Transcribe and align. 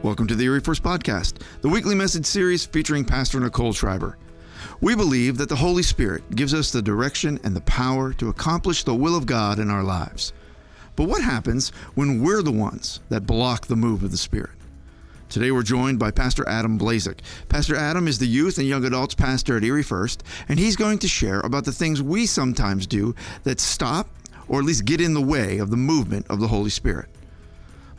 Welcome 0.00 0.28
to 0.28 0.36
the 0.36 0.44
Erie 0.44 0.60
First 0.60 0.84
Podcast, 0.84 1.42
the 1.60 1.68
weekly 1.68 1.96
message 1.96 2.24
series 2.24 2.64
featuring 2.64 3.04
Pastor 3.04 3.40
Nicole 3.40 3.72
Schreiber. 3.72 4.16
We 4.80 4.94
believe 4.94 5.36
that 5.38 5.48
the 5.48 5.56
Holy 5.56 5.82
Spirit 5.82 6.36
gives 6.36 6.54
us 6.54 6.70
the 6.70 6.80
direction 6.80 7.40
and 7.42 7.54
the 7.54 7.62
power 7.62 8.12
to 8.12 8.28
accomplish 8.28 8.84
the 8.84 8.94
will 8.94 9.16
of 9.16 9.26
God 9.26 9.58
in 9.58 9.70
our 9.70 9.82
lives. 9.82 10.32
But 10.94 11.08
what 11.08 11.20
happens 11.20 11.70
when 11.96 12.22
we're 12.22 12.42
the 12.42 12.52
ones 12.52 13.00
that 13.08 13.26
block 13.26 13.66
the 13.66 13.74
move 13.74 14.04
of 14.04 14.12
the 14.12 14.16
Spirit? 14.16 14.52
Today 15.28 15.50
we're 15.50 15.64
joined 15.64 15.98
by 15.98 16.12
Pastor 16.12 16.48
Adam 16.48 16.78
Blazek. 16.78 17.18
Pastor 17.48 17.74
Adam 17.74 18.06
is 18.06 18.20
the 18.20 18.26
youth 18.26 18.58
and 18.58 18.68
young 18.68 18.84
adults 18.84 19.16
pastor 19.16 19.56
at 19.56 19.64
Erie 19.64 19.82
First, 19.82 20.22
and 20.48 20.60
he's 20.60 20.76
going 20.76 21.00
to 21.00 21.08
share 21.08 21.40
about 21.40 21.64
the 21.64 21.72
things 21.72 22.00
we 22.00 22.24
sometimes 22.24 22.86
do 22.86 23.16
that 23.42 23.58
stop 23.58 24.08
or 24.46 24.60
at 24.60 24.64
least 24.64 24.84
get 24.84 25.00
in 25.00 25.14
the 25.14 25.20
way 25.20 25.58
of 25.58 25.70
the 25.70 25.76
movement 25.76 26.24
of 26.30 26.38
the 26.38 26.48
Holy 26.48 26.70
Spirit. 26.70 27.08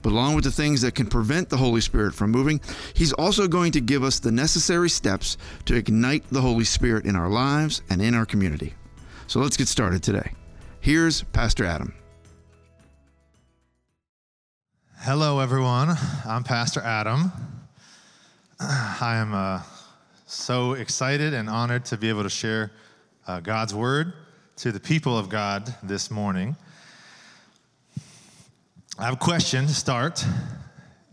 But 0.02 0.12
along 0.12 0.36
with 0.36 0.44
the 0.44 0.52
things 0.52 0.82
that 0.82 0.96
can 0.96 1.08
prevent 1.08 1.50
the 1.50 1.58
Holy 1.58 1.82
Spirit 1.82 2.14
from 2.14 2.32
moving, 2.32 2.62
He's 2.94 3.14
also 3.14 3.48
going 3.48 3.72
to 3.74 3.82
give 3.82 4.04
us 4.04 4.20
the 4.20 4.32
necessary 4.32 4.90
steps 4.90 5.38
to 5.66 5.76
ignite 5.76 6.24
the 6.30 6.42
Holy 6.42 6.64
Spirit 6.64 7.06
in 7.06 7.16
our 7.16 7.30
lives 7.30 7.82
and 7.90 8.02
in 8.02 8.16
our 8.16 8.26
community. 8.26 8.74
So 9.28 9.40
let's 9.40 9.58
get 9.58 9.68
started 9.68 10.02
today. 10.02 10.34
Here's 10.80 11.24
Pastor 11.24 11.66
Adam. 11.66 11.94
Hello, 15.02 15.40
everyone. 15.40 15.96
I'm 16.26 16.44
Pastor 16.44 16.82
Adam. 16.82 17.32
I 18.60 19.16
am 19.16 19.34
uh, 19.34 19.62
so 20.26 20.74
excited 20.74 21.34
and 21.34 21.50
honored 21.50 21.86
to 21.86 21.98
be 21.98 22.10
able 22.10 22.24
to 22.24 22.30
share 22.30 22.72
uh, 23.28 23.40
God's 23.40 23.74
word 23.74 24.14
to 24.58 24.72
the 24.72 24.80
people 24.80 25.18
of 25.18 25.30
God 25.30 25.74
this 25.84 26.12
morning. 26.12 26.58
I 29.00 29.06
have 29.06 29.14
a 29.14 29.18
question 29.18 29.66
to 29.66 29.74
start, 29.74 30.26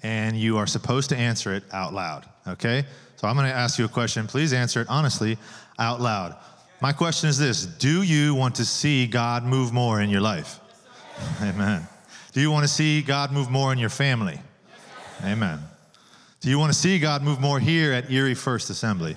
and 0.03 0.37
you 0.37 0.59
are 0.59 0.67
supposed 0.67 1.09
to 1.11 1.17
answer 1.17 1.55
it 1.55 1.63
out 1.73 1.95
loud, 1.95 2.25
okay? 2.49 2.85
So 3.15 3.29
I'm 3.29 3.37
gonna 3.37 3.47
ask 3.47 3.79
you 3.79 3.85
a 3.85 3.89
question. 3.89 4.27
Please 4.27 4.53
answer 4.53 4.81
it 4.81 4.89
honestly 4.91 5.39
out 5.79 6.01
loud. 6.01 6.35
My 6.81 6.93
question 6.93 7.29
is 7.29 7.39
this 7.39 7.65
Do 7.65 8.03
you 8.03 8.35
want 8.35 8.57
to 8.57 8.65
see 8.65 9.07
God 9.07 9.45
move 9.45 9.73
more 9.73 10.01
in 10.01 10.11
your 10.11 10.21
life? 10.21 10.59
Amen. 11.41 11.87
Do 12.33 12.41
you 12.41 12.51
want 12.51 12.65
to 12.65 12.69
see 12.69 13.03
God 13.03 13.31
move 13.31 13.51
more 13.51 13.73
in 13.73 13.79
your 13.79 13.89
family? 13.89 14.41
Amen. 15.23 15.61
Do 16.41 16.51
you 16.51 16.59
want 16.59 16.73
to 16.73 16.79
see 16.79 16.99
God 16.99 17.23
move 17.23 17.41
more 17.41 17.61
here 17.61 17.93
at 17.93 18.11
Erie 18.11 18.35
First 18.35 18.69
Assembly? 18.69 19.15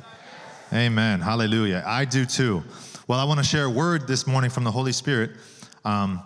Amen. 0.71 1.21
Hallelujah. 1.21 1.83
I 1.87 2.05
do 2.05 2.23
too. 2.23 2.63
Well, 3.07 3.19
I 3.19 3.23
want 3.23 3.39
to 3.39 3.43
share 3.43 3.65
a 3.65 3.69
word 3.69 4.07
this 4.07 4.27
morning 4.27 4.51
from 4.51 4.63
the 4.63 4.71
Holy 4.71 4.91
Spirit. 4.91 5.31
Um, 5.83 6.21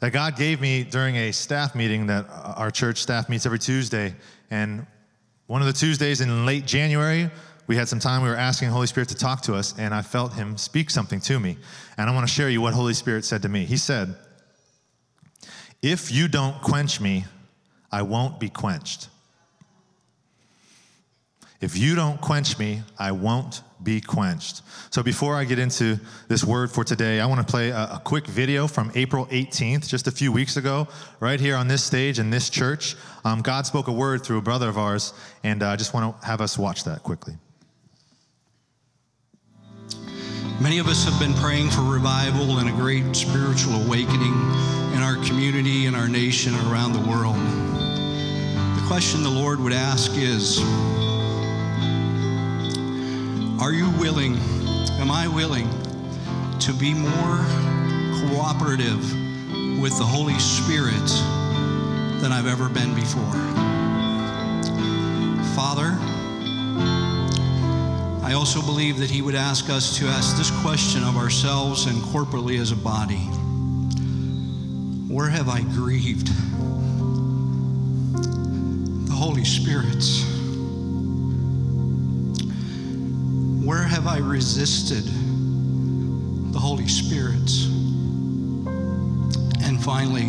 that 0.00 0.12
God 0.12 0.36
gave 0.36 0.60
me 0.60 0.84
during 0.84 1.16
a 1.16 1.32
staff 1.32 1.74
meeting 1.74 2.06
that 2.06 2.26
our 2.30 2.70
church 2.70 2.98
staff 2.98 3.28
meets 3.28 3.46
every 3.46 3.58
Tuesday. 3.58 4.14
And 4.50 4.86
one 5.46 5.62
of 5.62 5.66
the 5.66 5.72
Tuesdays 5.72 6.20
in 6.20 6.44
late 6.44 6.66
January, 6.66 7.30
we 7.66 7.76
had 7.76 7.88
some 7.88 7.98
time, 7.98 8.22
we 8.22 8.28
were 8.28 8.36
asking 8.36 8.68
Holy 8.68 8.86
Spirit 8.86 9.08
to 9.08 9.14
talk 9.14 9.42
to 9.42 9.54
us, 9.54 9.74
and 9.78 9.94
I 9.94 10.02
felt 10.02 10.34
Him 10.34 10.56
speak 10.56 10.90
something 10.90 11.20
to 11.20 11.40
me. 11.40 11.56
And 11.96 12.08
I 12.08 12.14
want 12.14 12.26
to 12.26 12.32
share 12.32 12.50
you 12.50 12.60
what 12.60 12.74
Holy 12.74 12.94
Spirit 12.94 13.24
said 13.24 13.42
to 13.42 13.48
me. 13.48 13.64
He 13.64 13.76
said, 13.76 14.14
If 15.82 16.12
you 16.12 16.28
don't 16.28 16.60
quench 16.62 17.00
me, 17.00 17.24
I 17.90 18.02
won't 18.02 18.38
be 18.38 18.48
quenched. 18.48 19.08
If 21.60 21.76
you 21.76 21.94
don't 21.94 22.20
quench 22.20 22.58
me, 22.58 22.82
I 22.98 23.12
won't 23.12 23.62
be 23.82 24.00
quenched. 24.00 24.62
So 24.90 25.02
before 25.02 25.34
I 25.34 25.44
get 25.44 25.58
into 25.58 25.98
this 26.28 26.42
word 26.44 26.70
for 26.70 26.84
today, 26.84 27.20
I 27.20 27.26
want 27.26 27.46
to 27.46 27.50
play 27.50 27.70
a, 27.70 27.84
a, 27.94 28.00
quick 28.02 28.26
video 28.26 28.66
from 28.66 28.90
April 28.94 29.26
18th, 29.26 29.88
just 29.88 30.06
a 30.06 30.10
few 30.10 30.32
weeks 30.32 30.56
ago, 30.56 30.88
right 31.20 31.38
here 31.38 31.56
on 31.56 31.68
this 31.68 31.84
stage 31.84 32.18
in 32.18 32.30
this 32.30 32.48
church. 32.48 32.96
Um, 33.24 33.42
God 33.42 33.66
spoke 33.66 33.88
a 33.88 33.92
word 33.92 34.24
through 34.24 34.38
a 34.38 34.42
brother 34.42 34.68
of 34.68 34.78
ours, 34.78 35.12
and 35.44 35.62
uh, 35.62 35.68
I 35.68 35.76
just 35.76 35.92
want 35.92 36.20
to 36.20 36.26
have 36.26 36.40
us 36.40 36.58
watch 36.58 36.84
that 36.84 37.02
quickly. 37.02 37.34
Many 40.60 40.78
of 40.78 40.88
us 40.88 41.04
have 41.04 41.20
been 41.20 41.34
praying 41.34 41.68
for 41.68 41.82
revival 41.82 42.58
and 42.58 42.68
a 42.70 42.72
great 42.72 43.14
spiritual 43.14 43.74
awakening 43.84 44.32
in 44.94 45.02
our 45.02 45.22
community, 45.26 45.84
in 45.84 45.94
our 45.94 46.08
nation, 46.08 46.54
and 46.54 46.72
around 46.72 46.94
the 46.94 47.06
world. 47.06 47.36
The 47.36 48.84
question 48.88 49.22
the 49.22 49.28
Lord 49.28 49.60
would 49.60 49.74
ask 49.74 50.12
is, 50.14 50.60
are 53.58 53.72
you 53.72 53.90
willing, 53.98 54.36
am 55.00 55.10
I 55.10 55.26
willing 55.28 55.68
to 56.60 56.74
be 56.74 56.92
more 56.92 57.44
cooperative 58.20 59.00
with 59.80 59.96
the 59.96 60.04
Holy 60.04 60.38
Spirit 60.38 61.06
than 62.20 62.32
I've 62.32 62.46
ever 62.46 62.68
been 62.68 62.94
before? 62.94 63.32
Father, 65.54 65.96
I 68.22 68.34
also 68.34 68.60
believe 68.60 68.98
that 68.98 69.10
He 69.10 69.22
would 69.22 69.34
ask 69.34 69.70
us 69.70 69.98
to 69.98 70.06
ask 70.06 70.36
this 70.36 70.50
question 70.60 71.02
of 71.02 71.16
ourselves 71.16 71.86
and 71.86 71.96
corporately 72.02 72.60
as 72.60 72.72
a 72.72 72.76
body 72.76 73.24
Where 75.12 75.30
have 75.30 75.48
I 75.48 75.62
grieved 75.62 76.26
the 79.08 79.14
Holy 79.14 79.44
Spirit? 79.44 80.35
Where 83.66 83.82
have 83.82 84.06
I 84.06 84.18
resisted 84.18 85.02
the 86.52 86.58
Holy 86.60 86.86
Spirit? 86.86 87.50
And 89.64 89.82
finally, 89.82 90.28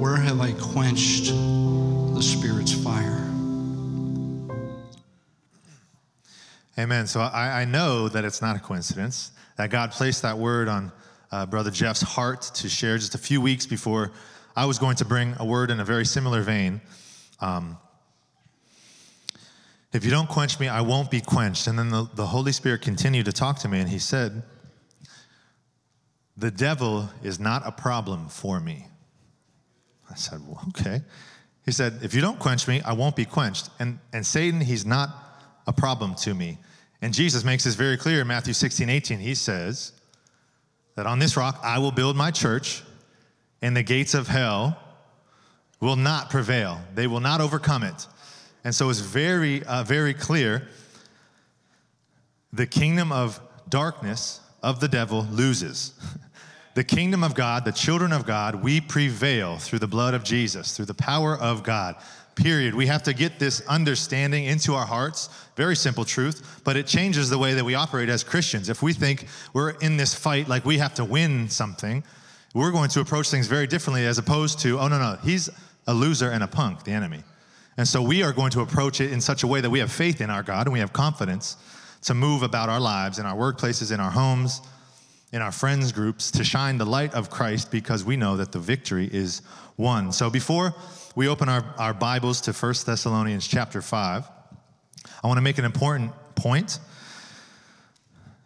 where 0.00 0.16
have 0.16 0.40
I 0.40 0.50
quenched 0.50 1.26
the 1.26 2.20
Spirit's 2.20 2.72
fire? 2.72 3.24
Amen. 6.76 7.06
So 7.06 7.20
I, 7.20 7.60
I 7.60 7.64
know 7.64 8.08
that 8.08 8.24
it's 8.24 8.42
not 8.42 8.56
a 8.56 8.58
coincidence 8.58 9.30
that 9.56 9.70
God 9.70 9.92
placed 9.92 10.22
that 10.22 10.36
word 10.36 10.66
on 10.66 10.90
uh, 11.30 11.46
Brother 11.46 11.70
Jeff's 11.70 12.02
heart 12.02 12.42
to 12.54 12.68
share 12.68 12.98
just 12.98 13.14
a 13.14 13.18
few 13.18 13.40
weeks 13.40 13.64
before 13.64 14.10
I 14.56 14.64
was 14.64 14.80
going 14.80 14.96
to 14.96 15.04
bring 15.04 15.36
a 15.38 15.44
word 15.44 15.70
in 15.70 15.78
a 15.78 15.84
very 15.84 16.04
similar 16.04 16.42
vein. 16.42 16.80
Um, 17.40 17.78
if 19.92 20.04
you 20.04 20.10
don't 20.10 20.28
quench 20.28 20.60
me, 20.60 20.68
I 20.68 20.82
won't 20.82 21.10
be 21.10 21.20
quenched. 21.20 21.66
And 21.66 21.78
then 21.78 21.90
the, 21.90 22.08
the 22.14 22.26
Holy 22.26 22.52
Spirit 22.52 22.82
continued 22.82 23.24
to 23.26 23.32
talk 23.32 23.58
to 23.60 23.68
me, 23.68 23.80
and 23.80 23.88
he 23.88 23.98
said, 23.98 24.42
The 26.36 26.50
devil 26.50 27.08
is 27.22 27.40
not 27.40 27.62
a 27.64 27.72
problem 27.72 28.28
for 28.28 28.60
me. 28.60 28.86
I 30.10 30.14
said, 30.14 30.40
Well, 30.46 30.62
okay. 30.68 31.02
He 31.64 31.72
said, 31.72 32.00
If 32.02 32.14
you 32.14 32.20
don't 32.20 32.38
quench 32.38 32.68
me, 32.68 32.82
I 32.82 32.92
won't 32.92 33.16
be 33.16 33.24
quenched. 33.24 33.70
And, 33.78 33.98
and 34.12 34.26
Satan, 34.26 34.60
he's 34.60 34.84
not 34.84 35.10
a 35.66 35.72
problem 35.72 36.14
to 36.16 36.34
me. 36.34 36.58
And 37.00 37.14
Jesus 37.14 37.44
makes 37.44 37.64
this 37.64 37.74
very 37.74 37.96
clear 37.96 38.20
in 38.20 38.26
Matthew 38.26 38.52
16, 38.52 38.88
18. 38.88 39.18
He 39.18 39.34
says 39.34 39.92
that 40.96 41.06
on 41.06 41.18
this 41.18 41.36
rock 41.36 41.60
I 41.62 41.78
will 41.78 41.92
build 41.92 42.16
my 42.16 42.30
church, 42.30 42.82
and 43.62 43.76
the 43.76 43.82
gates 43.82 44.14
of 44.14 44.28
hell 44.28 44.78
will 45.80 45.96
not 45.96 46.28
prevail, 46.28 46.80
they 46.94 47.06
will 47.06 47.20
not 47.20 47.40
overcome 47.40 47.84
it. 47.84 48.06
And 48.64 48.74
so 48.74 48.90
it's 48.90 49.00
very, 49.00 49.62
uh, 49.64 49.84
very 49.84 50.14
clear 50.14 50.68
the 52.52 52.66
kingdom 52.66 53.12
of 53.12 53.40
darkness 53.68 54.40
of 54.62 54.80
the 54.80 54.88
devil 54.88 55.26
loses. 55.30 55.92
the 56.74 56.84
kingdom 56.84 57.22
of 57.22 57.34
God, 57.34 57.64
the 57.64 57.72
children 57.72 58.12
of 58.12 58.26
God, 58.26 58.56
we 58.56 58.80
prevail 58.80 59.58
through 59.58 59.78
the 59.80 59.86
blood 59.86 60.14
of 60.14 60.24
Jesus, 60.24 60.76
through 60.76 60.86
the 60.86 60.94
power 60.94 61.36
of 61.36 61.62
God. 61.62 61.96
Period. 62.34 62.74
We 62.74 62.86
have 62.86 63.02
to 63.02 63.12
get 63.12 63.40
this 63.40 63.66
understanding 63.66 64.44
into 64.44 64.74
our 64.74 64.86
hearts. 64.86 65.28
Very 65.56 65.74
simple 65.74 66.04
truth, 66.04 66.60
but 66.62 66.76
it 66.76 66.86
changes 66.86 67.28
the 67.30 67.38
way 67.38 67.54
that 67.54 67.64
we 67.64 67.74
operate 67.74 68.08
as 68.08 68.22
Christians. 68.22 68.68
If 68.68 68.80
we 68.80 68.92
think 68.92 69.26
we're 69.52 69.70
in 69.70 69.96
this 69.96 70.14
fight 70.14 70.48
like 70.48 70.64
we 70.64 70.78
have 70.78 70.94
to 70.94 71.04
win 71.04 71.48
something, 71.48 72.04
we're 72.54 72.70
going 72.70 72.90
to 72.90 73.00
approach 73.00 73.28
things 73.28 73.48
very 73.48 73.66
differently 73.66 74.06
as 74.06 74.18
opposed 74.18 74.60
to, 74.60 74.78
oh, 74.78 74.86
no, 74.86 74.98
no, 74.98 75.18
he's 75.22 75.50
a 75.88 75.94
loser 75.94 76.30
and 76.30 76.44
a 76.44 76.46
punk, 76.46 76.84
the 76.84 76.92
enemy. 76.92 77.24
And 77.78 77.86
so 77.86 78.02
we 78.02 78.24
are 78.24 78.32
going 78.32 78.50
to 78.50 78.60
approach 78.60 79.00
it 79.00 79.12
in 79.12 79.20
such 79.20 79.44
a 79.44 79.46
way 79.46 79.60
that 79.60 79.70
we 79.70 79.78
have 79.78 79.92
faith 79.92 80.20
in 80.20 80.30
our 80.30 80.42
God 80.42 80.66
and 80.66 80.72
we 80.72 80.80
have 80.80 80.92
confidence 80.92 81.56
to 82.02 82.12
move 82.12 82.42
about 82.42 82.68
our 82.68 82.80
lives 82.80 83.20
in 83.20 83.24
our 83.24 83.36
workplaces, 83.36 83.92
in 83.94 84.00
our 84.00 84.10
homes, 84.10 84.60
in 85.32 85.40
our 85.40 85.52
friends 85.52 85.92
groups 85.92 86.32
to 86.32 86.42
shine 86.42 86.76
the 86.76 86.84
light 86.84 87.14
of 87.14 87.30
Christ 87.30 87.70
because 87.70 88.04
we 88.04 88.16
know 88.16 88.36
that 88.36 88.50
the 88.50 88.58
victory 88.58 89.08
is 89.12 89.42
won. 89.76 90.10
So 90.10 90.28
before 90.28 90.74
we 91.14 91.28
open 91.28 91.48
our, 91.48 91.64
our 91.78 91.94
Bibles 91.94 92.40
to 92.42 92.52
1 92.52 92.74
Thessalonians 92.84 93.46
chapter 93.46 93.80
5, 93.80 94.28
I 95.22 95.26
want 95.26 95.38
to 95.38 95.42
make 95.42 95.58
an 95.58 95.64
important 95.64 96.10
point. 96.34 96.80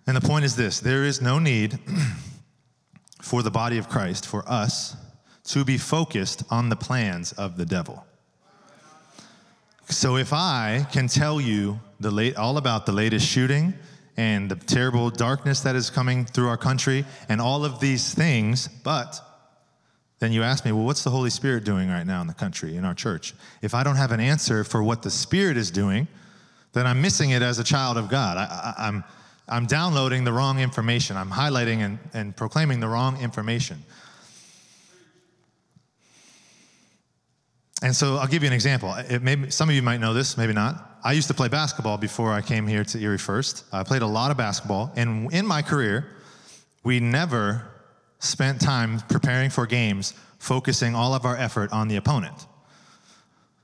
And 0.06 0.14
the 0.14 0.20
point 0.20 0.44
is 0.44 0.56
this 0.56 0.80
there 0.80 1.04
is 1.04 1.22
no 1.22 1.38
need 1.38 1.78
for 3.22 3.42
the 3.42 3.50
body 3.50 3.78
of 3.78 3.88
Christ, 3.88 4.26
for 4.26 4.46
us, 4.46 4.94
to 5.44 5.64
be 5.64 5.78
focused 5.78 6.42
on 6.50 6.68
the 6.68 6.76
plans 6.76 7.32
of 7.32 7.56
the 7.56 7.64
devil. 7.64 8.04
So 9.92 10.16
if 10.16 10.32
I 10.32 10.86
can 10.90 11.06
tell 11.06 11.38
you 11.38 11.78
the 12.00 12.10
late, 12.10 12.36
all 12.36 12.56
about 12.56 12.86
the 12.86 12.92
latest 12.92 13.26
shooting 13.26 13.74
and 14.16 14.50
the 14.50 14.56
terrible 14.56 15.10
darkness 15.10 15.60
that 15.60 15.76
is 15.76 15.90
coming 15.90 16.24
through 16.24 16.48
our 16.48 16.56
country 16.56 17.04
and 17.28 17.42
all 17.42 17.62
of 17.62 17.78
these 17.78 18.14
things, 18.14 18.68
but 18.68 19.20
then 20.18 20.32
you 20.32 20.42
ask 20.42 20.64
me, 20.64 20.72
well, 20.72 20.84
what's 20.84 21.04
the 21.04 21.10
Holy 21.10 21.28
Spirit 21.28 21.64
doing 21.64 21.90
right 21.90 22.06
now 22.06 22.22
in 22.22 22.26
the 22.26 22.32
country, 22.32 22.76
in 22.76 22.86
our 22.86 22.94
church? 22.94 23.34
If 23.60 23.74
I 23.74 23.82
don't 23.82 23.96
have 23.96 24.12
an 24.12 24.20
answer 24.20 24.64
for 24.64 24.82
what 24.82 25.02
the 25.02 25.10
Spirit 25.10 25.58
is 25.58 25.70
doing, 25.70 26.08
then 26.72 26.86
I'm 26.86 27.02
missing 27.02 27.30
it 27.30 27.42
as 27.42 27.58
a 27.58 27.64
child 27.64 27.98
of 27.98 28.08
God. 28.08 28.38
I, 28.38 28.74
am 28.78 28.96
I'm, 28.96 29.04
I'm 29.46 29.66
downloading 29.66 30.24
the 30.24 30.32
wrong 30.32 30.58
information. 30.58 31.18
I'm 31.18 31.30
highlighting 31.30 31.80
and, 31.80 31.98
and 32.14 32.34
proclaiming 32.34 32.80
the 32.80 32.88
wrong 32.88 33.20
information. 33.20 33.84
And 37.82 37.94
so 37.94 38.16
I'll 38.16 38.28
give 38.28 38.42
you 38.42 38.46
an 38.46 38.52
example. 38.52 38.94
It 38.94 39.22
may, 39.22 39.50
some 39.50 39.68
of 39.68 39.74
you 39.74 39.82
might 39.82 39.98
know 39.98 40.14
this, 40.14 40.36
maybe 40.36 40.52
not. 40.52 40.98
I 41.04 41.12
used 41.12 41.26
to 41.28 41.34
play 41.34 41.48
basketball 41.48 41.98
before 41.98 42.32
I 42.32 42.40
came 42.40 42.66
here 42.66 42.84
to 42.84 42.98
Erie 43.00 43.18
First. 43.18 43.64
I 43.72 43.82
played 43.82 44.02
a 44.02 44.06
lot 44.06 44.30
of 44.30 44.36
basketball, 44.36 44.92
and 44.94 45.32
in 45.32 45.44
my 45.44 45.62
career, 45.62 46.06
we 46.84 47.00
never 47.00 47.68
spent 48.20 48.60
time 48.60 49.00
preparing 49.08 49.50
for 49.50 49.66
games, 49.66 50.14
focusing 50.38 50.94
all 50.94 51.12
of 51.12 51.24
our 51.24 51.36
effort 51.36 51.72
on 51.72 51.88
the 51.88 51.96
opponent. 51.96 52.46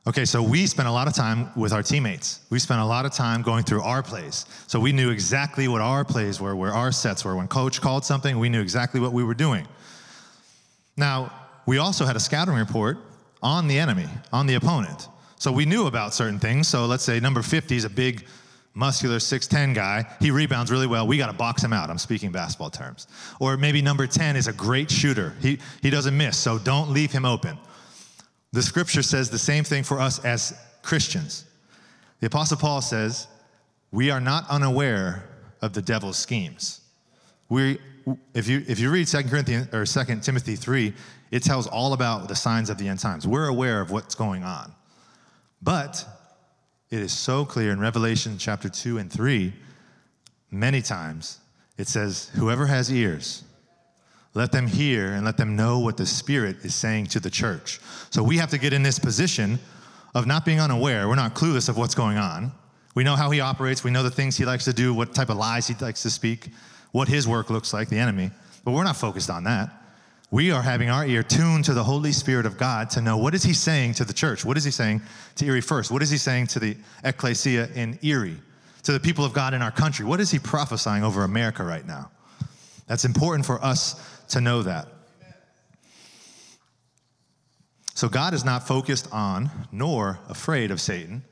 Okay, 0.09 0.25
so 0.25 0.43
we 0.43 0.67
spent 0.67 0.88
a 0.88 0.93
lot 0.93 1.06
of 1.06 1.14
time 1.14 1.50
with 1.55 1.73
our 1.73 1.82
teammates. 1.82 2.41
We 2.50 2.59
spent 2.59 2.81
a 2.81 2.85
lot 2.85 3.05
of 3.05 3.12
time 3.12 3.43
going 3.43 3.62
through 3.62 3.82
our 3.82 4.03
plays. 4.03 4.47
So 4.67 4.81
we 4.81 4.91
knew 4.91 5.11
exactly 5.11 5.69
what 5.69 5.81
our 5.81 6.05
plays 6.05 6.41
were, 6.41 6.56
where 6.56 6.73
our 6.73 6.91
sets 6.91 7.25
were. 7.25 7.37
When 7.37 7.47
coach 7.47 7.81
called 7.81 8.05
something, 8.05 8.38
we 8.38 8.49
knew 8.49 8.62
exactly 8.62 9.00
what 9.00 9.12
we 9.12 9.23
were 9.23 9.35
doing. 9.35 9.69
Now, 10.97 11.31
we 11.67 11.79
also 11.79 12.05
had 12.05 12.17
a 12.17 12.21
scouting 12.21 12.55
report 12.55 12.99
on 13.43 13.69
the 13.69 13.79
enemy, 13.79 14.08
on 14.32 14.46
the 14.46 14.55
opponent. 14.55 15.08
So 15.37 15.52
we 15.52 15.64
knew 15.64 15.87
about 15.87 16.14
certain 16.14 16.38
things. 16.38 16.69
So 16.69 16.87
let's 16.87 17.05
say 17.05 17.20
number 17.20 17.43
50 17.43 17.76
is 17.76 17.85
a 17.85 17.90
big, 17.90 18.26
muscular 18.75 19.17
6'10 19.17 19.75
guy. 19.75 20.06
He 20.20 20.31
rebounds 20.31 20.70
really 20.70 20.87
well. 20.87 21.06
We 21.06 21.19
got 21.19 21.29
to 21.29 21.32
box 21.32 21.62
him 21.62 21.73
out. 21.73 21.90
I'm 21.90 21.99
speaking 21.99 22.32
basketball 22.32 22.70
terms. 22.70 23.06
Or 23.40 23.56
maybe 23.56 23.82
number 23.82 24.06
10 24.06 24.37
is 24.37 24.49
a 24.49 24.52
great 24.52 24.90
shooter. 24.90 25.35
He, 25.40 25.58
he 25.82 25.90
doesn't 25.90 26.17
miss, 26.17 26.37
so 26.37 26.58
don't 26.58 26.90
leave 26.90 27.12
him 27.12 27.25
open. 27.25 27.58
The 28.52 28.62
scripture 28.62 29.02
says 29.02 29.31
the 29.31 29.38
same 29.38 29.64
thing 29.64 29.82
for 29.82 30.00
us 30.00 30.25
as 30.25 30.58
Christians. 30.82 31.44
The 32.20 32.26
Apostle 32.26 32.56
Paul 32.56 32.81
says, 32.81 33.26
We 33.93 34.11
are 34.11 34.20
not 34.20 34.49
unaware 34.49 35.25
of 35.61 35.73
the 35.73 35.82
devil's 35.82 36.17
schemes. 36.17 36.81
We, 37.49 37.79
if, 38.35 38.49
you, 38.49 38.65
if 38.69 38.79
you 38.79 38.91
read 38.91 39.07
2 39.07 39.23
Corinthians 39.25 39.75
or 39.75 39.85
2 39.85 40.21
Timothy 40.21 40.57
3, 40.57 40.95
it 41.31 41.43
tells 41.43 41.67
all 41.67 41.93
about 41.93 42.29
the 42.29 42.37
signs 42.37 42.71
of 42.71 42.79
the 42.79 42.89
end 42.89 43.01
times. 43.01 43.27
We're 43.27 43.49
aware 43.49 43.81
of 43.81 43.91
what's 43.91 44.15
going 44.15 44.45
on. 44.45 44.73
But 45.61 46.05
it 46.91 47.01
is 47.01 47.13
so 47.13 47.45
clear 47.45 47.73
in 47.73 47.81
Revelation 47.81 48.39
chapter 48.39 48.69
2 48.69 48.99
and 48.99 49.13
3, 49.13 49.53
many 50.51 50.81
times 50.81 51.39
it 51.77 51.89
says, 51.89 52.31
Whoever 52.35 52.67
has 52.67 52.93
ears, 52.93 53.45
let 54.35 54.53
them 54.53 54.67
hear 54.67 55.13
and 55.13 55.25
let 55.25 55.37
them 55.37 55.57
know 55.57 55.81
what 55.81 55.97
the 55.97 56.07
Spirit 56.07 56.65
is 56.65 56.75
saying 56.75 57.07
to 57.07 57.21
the 57.21 57.31
church. 57.31 57.81
So 58.11 58.23
we 58.23 58.37
have 58.39 58.51
to 58.51 58.59
get 58.59 58.73
in 58.73 58.83
this 58.83 58.99
position 58.99 59.59
of 60.15 60.27
not 60.27 60.45
being 60.45 60.61
unaware. 60.61 61.09
We're 61.09 61.15
not 61.17 61.35
clueless 61.35 61.69
of 61.69 61.77
what's 61.77 61.95
going 61.95 62.19
on. 62.19 62.53
We 62.95 63.05
know 63.05 63.17
how 63.17 63.31
he 63.31 63.41
operates, 63.41 63.85
we 63.85 63.91
know 63.91 64.03
the 64.03 64.11
things 64.11 64.37
he 64.37 64.45
likes 64.45 64.65
to 64.65 64.73
do, 64.73 64.93
what 64.93 65.15
type 65.15 65.29
of 65.29 65.37
lies 65.37 65.69
he 65.69 65.75
likes 65.75 66.03
to 66.03 66.11
speak, 66.11 66.49
what 66.93 67.08
his 67.08 67.26
work 67.29 67.50
looks 67.50 67.73
like, 67.73 67.88
the 67.88 67.99
enemy. 67.99 68.31
But 68.64 68.73
we're 68.73 68.85
not 68.85 68.96
focused 68.96 69.31
on 69.31 69.44
that 69.44 69.70
we 70.31 70.50
are 70.50 70.62
having 70.62 70.90
our 70.90 71.06
ear 71.06 71.23
tuned 71.23 71.64
to 71.64 71.75
the 71.75 71.82
Holy 71.82 72.12
Spirit 72.12 72.44
of 72.44 72.58
God 72.58 72.90
to 72.90 73.00
know 73.00 73.17
what 73.17 73.35
is 73.35 73.43
he 73.43 73.55
saying 73.55 73.94
to 73.94 74.05
the 74.05 74.12
church? 74.12 74.44
What 74.44 74.58
is 74.58 74.64
he 74.64 74.70
saying 74.70 75.00
to 75.37 75.46
Erie 75.46 75.62
First? 75.62 75.90
What 75.90 76.02
is 76.02 76.11
he 76.11 76.19
saying 76.19 76.49
to 76.49 76.58
the 76.58 76.76
ecclesia 77.02 77.69
in 77.75 77.99
Erie? 78.02 78.37
To 78.82 78.93
the 78.93 79.00
people 79.00 79.25
of 79.25 79.32
God 79.32 79.55
in 79.55 79.62
our 79.62 79.70
country? 79.70 80.05
What 80.05 80.20
is 80.20 80.31
he 80.31 80.38
prophesying 80.38 81.02
over 81.02 81.25
America 81.25 81.64
right 81.64 81.87
now? 81.87 82.11
That's 82.87 83.05
important 83.05 83.46
for 83.46 83.62
us 83.64 84.26
to 84.29 84.40
know 84.40 84.62
that. 84.62 84.88
So 87.94 88.08
God 88.08 88.35
is 88.35 88.44
not 88.44 88.69
focused 88.69 89.08
on 89.12 89.50
nor 89.73 90.20
afraid 90.29 90.70
of 90.70 90.81
Satan, 90.81 91.25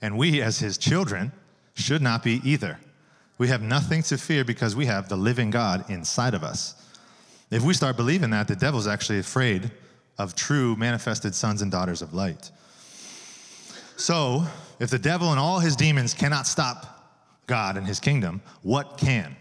and 0.00 0.16
we 0.16 0.40
as 0.42 0.58
his 0.58 0.78
children 0.78 1.32
should 1.74 2.02
not 2.02 2.22
be 2.22 2.40
either. 2.44 2.78
We 3.42 3.48
have 3.48 3.60
nothing 3.60 4.04
to 4.04 4.18
fear 4.18 4.44
because 4.44 4.76
we 4.76 4.86
have 4.86 5.08
the 5.08 5.16
living 5.16 5.50
God 5.50 5.90
inside 5.90 6.34
of 6.34 6.44
us. 6.44 6.76
If 7.50 7.64
we 7.64 7.74
start 7.74 7.96
believing 7.96 8.30
that, 8.30 8.46
the 8.46 8.54
devil's 8.54 8.86
actually 8.86 9.18
afraid 9.18 9.72
of 10.16 10.36
true 10.36 10.76
manifested 10.76 11.34
sons 11.34 11.60
and 11.60 11.68
daughters 11.68 12.02
of 12.02 12.14
light. 12.14 12.52
So, 13.96 14.44
if 14.78 14.90
the 14.90 14.98
devil 15.00 15.32
and 15.32 15.40
all 15.40 15.58
his 15.58 15.74
demons 15.74 16.14
cannot 16.14 16.46
stop 16.46 17.18
God 17.48 17.76
and 17.76 17.84
his 17.84 17.98
kingdom, 17.98 18.42
what 18.62 18.96
can? 18.96 19.34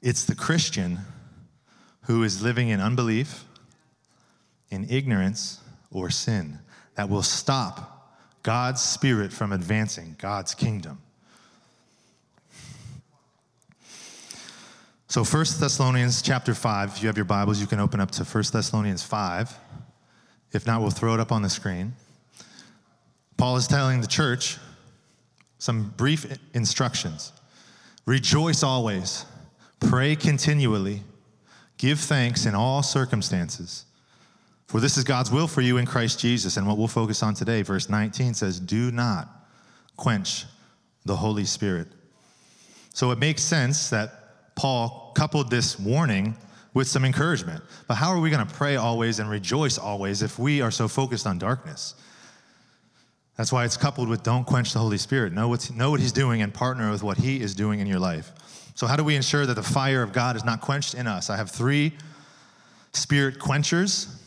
It's 0.00 0.24
the 0.24 0.34
Christian 0.34 1.00
who 2.04 2.22
is 2.22 2.42
living 2.42 2.70
in 2.70 2.80
unbelief, 2.80 3.44
in 4.70 4.88
ignorance, 4.88 5.60
or 5.90 6.08
sin 6.08 6.60
that 6.94 7.10
will 7.10 7.22
stop 7.22 8.16
God's 8.42 8.80
spirit 8.80 9.34
from 9.34 9.52
advancing 9.52 10.16
God's 10.18 10.54
kingdom. 10.54 11.02
So 15.10 15.24
1 15.24 15.44
Thessalonians 15.58 16.22
chapter 16.22 16.54
5, 16.54 16.90
if 16.90 17.02
you 17.02 17.08
have 17.08 17.16
your 17.16 17.24
Bibles, 17.24 17.60
you 17.60 17.66
can 17.66 17.80
open 17.80 17.98
up 17.98 18.12
to 18.12 18.22
1 18.22 18.44
Thessalonians 18.52 19.02
5. 19.02 19.58
If 20.52 20.68
not, 20.68 20.82
we'll 20.82 20.92
throw 20.92 21.14
it 21.14 21.18
up 21.18 21.32
on 21.32 21.42
the 21.42 21.50
screen. 21.50 21.94
Paul 23.36 23.56
is 23.56 23.66
telling 23.66 24.02
the 24.02 24.06
church 24.06 24.56
some 25.58 25.92
brief 25.96 26.38
instructions. 26.54 27.32
Rejoice 28.06 28.62
always, 28.62 29.26
pray 29.80 30.14
continually, 30.14 31.02
give 31.76 31.98
thanks 31.98 32.46
in 32.46 32.54
all 32.54 32.80
circumstances. 32.80 33.86
For 34.68 34.78
this 34.78 34.96
is 34.96 35.02
God's 35.02 35.32
will 35.32 35.48
for 35.48 35.60
you 35.60 35.78
in 35.78 35.86
Christ 35.86 36.20
Jesus. 36.20 36.56
And 36.56 36.68
what 36.68 36.78
we'll 36.78 36.86
focus 36.86 37.20
on 37.24 37.34
today, 37.34 37.62
verse 37.62 37.88
19 37.88 38.34
says, 38.34 38.60
Do 38.60 38.92
not 38.92 39.28
quench 39.96 40.44
the 41.04 41.16
Holy 41.16 41.46
Spirit. 41.46 41.88
So 42.94 43.10
it 43.10 43.18
makes 43.18 43.42
sense 43.42 43.90
that 43.90 44.19
Paul 44.54 45.12
coupled 45.14 45.50
this 45.50 45.78
warning 45.78 46.36
with 46.74 46.88
some 46.88 47.04
encouragement. 47.04 47.62
But 47.88 47.94
how 47.94 48.10
are 48.10 48.20
we 48.20 48.30
going 48.30 48.46
to 48.46 48.54
pray 48.54 48.76
always 48.76 49.18
and 49.18 49.28
rejoice 49.28 49.78
always 49.78 50.22
if 50.22 50.38
we 50.38 50.60
are 50.60 50.70
so 50.70 50.88
focused 50.88 51.26
on 51.26 51.38
darkness? 51.38 51.94
That's 53.36 53.52
why 53.52 53.64
it's 53.64 53.76
coupled 53.76 54.08
with 54.08 54.22
don't 54.22 54.44
quench 54.44 54.72
the 54.72 54.78
Holy 54.80 54.98
Spirit. 54.98 55.32
Know, 55.32 55.48
what's, 55.48 55.70
know 55.70 55.90
what 55.90 56.00
He's 56.00 56.12
doing 56.12 56.42
and 56.42 56.52
partner 56.52 56.90
with 56.90 57.02
what 57.02 57.16
He 57.16 57.40
is 57.40 57.54
doing 57.54 57.80
in 57.80 57.86
your 57.86 57.98
life. 57.98 58.32
So, 58.74 58.86
how 58.86 58.96
do 58.96 59.04
we 59.04 59.16
ensure 59.16 59.46
that 59.46 59.54
the 59.54 59.62
fire 59.62 60.02
of 60.02 60.12
God 60.12 60.36
is 60.36 60.44
not 60.44 60.60
quenched 60.60 60.94
in 60.94 61.06
us? 61.06 61.30
I 61.30 61.36
have 61.36 61.50
three 61.50 61.92
spirit 62.92 63.38
quenchers 63.38 64.20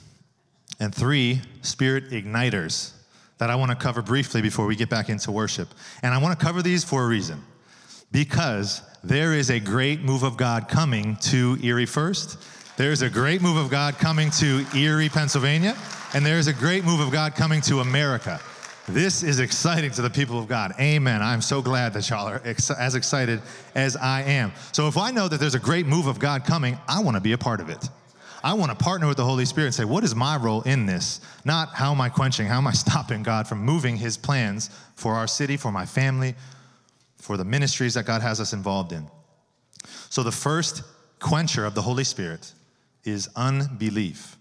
and 0.79 0.93
three 0.93 1.41
spirit 1.62 2.09
igniters 2.09 2.91
that 3.38 3.50
I 3.50 3.55
want 3.55 3.71
to 3.71 3.77
cover 3.77 4.01
briefly 4.01 4.41
before 4.41 4.65
we 4.65 4.75
get 4.75 4.89
back 4.89 5.09
into 5.09 5.31
worship. 5.31 5.69
And 6.01 6.13
I 6.13 6.17
want 6.17 6.38
to 6.38 6.45
cover 6.45 6.62
these 6.62 6.83
for 6.83 7.03
a 7.03 7.07
reason 7.07 7.43
because 8.12 8.81
there 9.03 9.33
is 9.33 9.50
a 9.50 9.60
great 9.60 10.01
move 10.01 10.24
of 10.24 10.38
God 10.38 10.69
coming 10.69 11.17
to 11.17 11.57
Erie 11.62 11.86
First. 11.86 12.38
There's 12.77 13.01
a 13.01 13.10
great 13.10 13.41
move 13.41 13.57
of 13.57 13.69
God 13.69 13.98
coming 13.98 14.31
to 14.31 14.65
Erie, 14.74 15.10
Pennsylvania, 15.10 15.75
and 16.13 16.25
there's 16.25 16.48
a 16.48 16.53
great 16.53 16.86
move 16.86 17.01
of 17.01 17.12
God 17.12 17.36
coming 17.36 17.60
to 17.62 17.81
America. 17.81 18.39
This 18.88 19.22
is 19.22 19.39
exciting 19.39 19.91
to 19.91 20.01
the 20.01 20.10
people 20.10 20.39
of 20.39 20.48
God. 20.48 20.74
Amen. 20.79 21.22
I'm 21.22 21.41
so 21.41 21.62
glad 21.62 21.93
that 21.93 22.10
y'all 22.10 22.27
are 22.27 22.41
ex- 22.45 22.72
as 22.72 22.95
excited 22.95 23.41
as 23.75 23.98
I 23.98 24.22
am. 24.22 24.53
So, 24.72 24.88
if 24.88 24.98
I 24.98 25.12
know 25.12 25.27
that 25.27 25.39
there's 25.39 25.55
a 25.55 25.60
great 25.60 25.86
move 25.86 26.07
of 26.07 26.17
God 26.17 26.45
coming, 26.45 26.77
I 26.88 27.01
want 27.01 27.15
to 27.15 27.22
be 27.22 27.33
a 27.33 27.38
part 27.38 27.60
of 27.60 27.69
it. 27.69 27.89
I 28.41 28.53
want 28.53 28.77
to 28.77 28.83
partner 28.83 29.07
with 29.07 29.17
the 29.17 29.25
Holy 29.25 29.45
Spirit 29.45 29.67
and 29.67 29.75
say, 29.75 29.86
what 29.86 30.03
is 30.03 30.15
my 30.15 30.36
role 30.36 30.62
in 30.63 30.86
this? 30.86 31.22
Not 31.45 31.74
how 31.74 31.91
am 31.91 32.01
I 32.01 32.10
quenching, 32.10 32.48
how 32.48 32.57
am 32.57 32.67
I 32.67 32.72
stopping 32.74 33.24
God 33.24 33.48
from 33.48 33.60
moving 33.60 33.98
his 33.98 34.15
plans 34.15 34.69
for 34.95 35.13
our 35.13 35.27
city, 35.27 35.57
for 35.57 35.72
my 35.72 35.86
family, 35.86 36.36
for 37.24 37.38
the 37.38 37.46
ministries 37.46 37.94
that 37.94 38.06
God 38.06 38.22
has 38.22 38.42
us 38.42 38.51
involved 38.51 38.92
in. 38.92 39.08
So 40.10 40.24
the 40.24 40.32
first 40.32 40.84
quencher 41.20 41.63
of 41.63 41.74
the 41.74 41.82
Holy 41.82 42.03
Spirit 42.03 42.51
is 43.06 43.30
unbelief. 43.38 44.36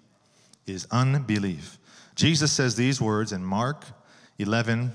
Is 0.67 0.89
unbelief. 0.91 1.79
Jesus 2.17 2.51
says 2.51 2.75
these 2.75 3.01
words 3.01 3.31
in 3.31 3.45
Mark 3.45 3.85
11, 4.41 4.91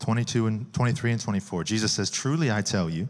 22 0.00 0.46
and 0.46 0.72
23 0.72 1.12
and 1.12 1.20
24. 1.20 1.64
Jesus 1.64 1.90
says, 1.90 2.10
Truly 2.10 2.52
I 2.52 2.62
tell 2.62 2.88
you, 2.88 3.08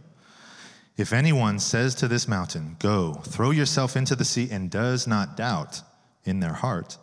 if 0.97 1.12
anyone 1.12 1.59
says 1.59 1.95
to 1.97 2.09
this 2.09 2.27
mountain, 2.27 2.77
Go, 2.79 3.12
throw 3.12 3.51
yourself 3.51 3.97
into 3.97 4.17
the 4.17 4.25
sea, 4.25 4.49
and 4.51 4.71
does 4.71 5.07
not 5.07 5.37
doubt 5.37 5.83
in 6.25 6.41
their 6.41 6.55
heart, 6.55 6.97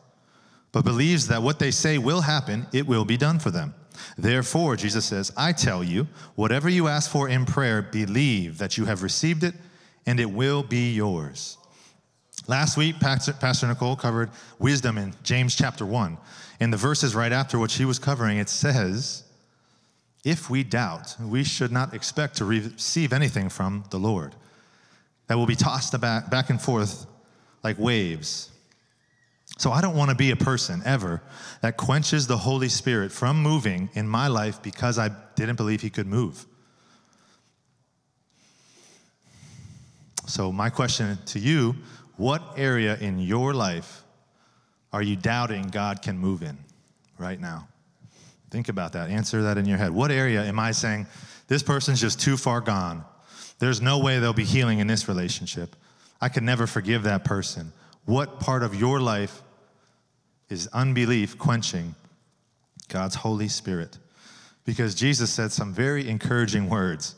but 0.72 0.84
believes 0.84 1.28
that 1.28 1.44
what 1.44 1.60
they 1.60 1.70
say 1.70 2.00
will 2.00 2.22
happen, 2.22 2.66
it 2.74 2.88
will 2.88 3.06
be 3.06 3.18
done 3.18 3.38
for 3.38 3.52
them. 3.52 3.76
Therefore, 4.18 4.76
Jesus 4.76 5.06
says, 5.06 5.32
I 5.36 5.52
tell 5.52 5.84
you, 5.84 6.08
whatever 6.36 6.70
you 6.70 6.88
ask 6.88 7.10
for 7.10 7.30
in 7.30 7.46
prayer, 7.46 7.82
believe 7.82 8.58
that 8.58 8.78
you 8.78 8.86
have 8.86 9.04
received 9.04 9.44
it 9.44 9.56
and 10.06 10.20
it 10.20 10.32
will 10.32 10.64
be 10.64 10.94
yours. 10.94 11.58
Last 12.48 12.78
week, 12.78 13.00
Pastor 13.00 13.68
Nicole 13.68 13.96
covered 13.96 14.32
wisdom 14.58 14.98
in 14.98 15.14
James 15.24 15.56
chapter 15.56 15.86
1. 15.86 16.18
In 16.60 16.72
the 16.72 16.78
verses 16.78 17.14
right 17.14 17.32
after 17.32 17.60
what 17.60 17.70
she 17.70 17.86
was 17.86 18.00
covering, 18.00 18.40
it 18.40 18.50
says, 18.50 19.24
If 20.26 20.50
we 20.50 20.64
doubt, 20.64 21.16
we 21.22 21.44
should 21.44 21.72
not 21.72 21.94
expect 21.94 22.38
to 22.38 22.46
receive 22.46 23.14
anything 23.14 23.50
from 23.50 23.84
the 23.92 24.00
Lord. 24.00 24.36
That 25.28 25.38
will 25.38 25.46
be 25.46 25.56
tossed 25.56 26.00
back, 26.02 26.50
and 26.50 26.60
forth 26.60 27.06
like 27.64 27.78
waves. 27.78 28.50
So 29.58 29.72
I 29.72 29.82
don't 29.82 29.96
want 29.96 30.10
to 30.10 30.16
be 30.16 30.32
a 30.32 30.36
person 30.36 30.82
ever 30.86 31.22
that 31.62 31.76
quenches 31.76 32.28
the 32.28 32.38
Holy 32.38 32.70
Spirit 32.70 33.12
from 33.12 33.42
moving 33.42 33.90
in 33.94 34.08
my 34.08 34.28
life 34.28 34.62
because 34.62 34.98
I 34.98 35.10
didn't 35.36 35.58
believe 35.58 35.82
he 35.82 35.90
could 35.90 36.08
move. 36.08 36.46
So, 40.28 40.52
my 40.52 40.70
question 40.70 41.18
to 41.28 41.40
you 41.40 41.76
what 42.16 42.54
area 42.58 42.98
in 42.98 43.18
your 43.20 43.54
life 43.54 44.04
are 44.94 45.02
you 45.02 45.16
doubting 45.16 45.68
God 45.70 46.02
can 46.02 46.18
move 46.18 46.44
in 46.44 46.58
right 47.18 47.40
now? 47.40 47.68
Think 48.50 48.70
about 48.70 48.94
that. 48.94 49.10
Answer 49.10 49.44
that 49.44 49.58
in 49.58 49.66
your 49.66 49.78
head. 49.78 49.92
What 49.92 50.12
area 50.12 50.44
am 50.44 50.60
I 50.60 50.72
saying, 50.72 51.08
this 51.48 51.64
person's 51.64 52.02
just 52.02 52.20
too 52.20 52.38
far 52.38 52.62
gone? 52.62 53.04
There's 53.60 53.82
no 53.82 54.00
way 54.00 54.20
they'll 54.20 54.34
be 54.34 54.46
healing 54.46 54.80
in 54.80 54.88
this 54.88 55.08
relationship. 55.08 55.76
I 56.22 56.30
could 56.30 56.44
never 56.44 56.68
forgive 56.68 57.04
that 57.04 57.24
person. 57.24 57.72
What 58.06 58.40
part 58.40 58.64
of 58.64 58.76
your 58.76 59.00
life 59.00 59.42
is 60.50 60.68
unbelief 60.74 61.38
quenching 61.38 61.96
God's 62.88 63.16
Holy 63.16 63.48
Spirit? 63.48 63.98
Because 64.66 64.96
Jesus 64.96 65.30
said 65.30 65.52
some 65.52 65.74
very 65.74 66.08
encouraging 66.10 66.70
words. 66.70 67.16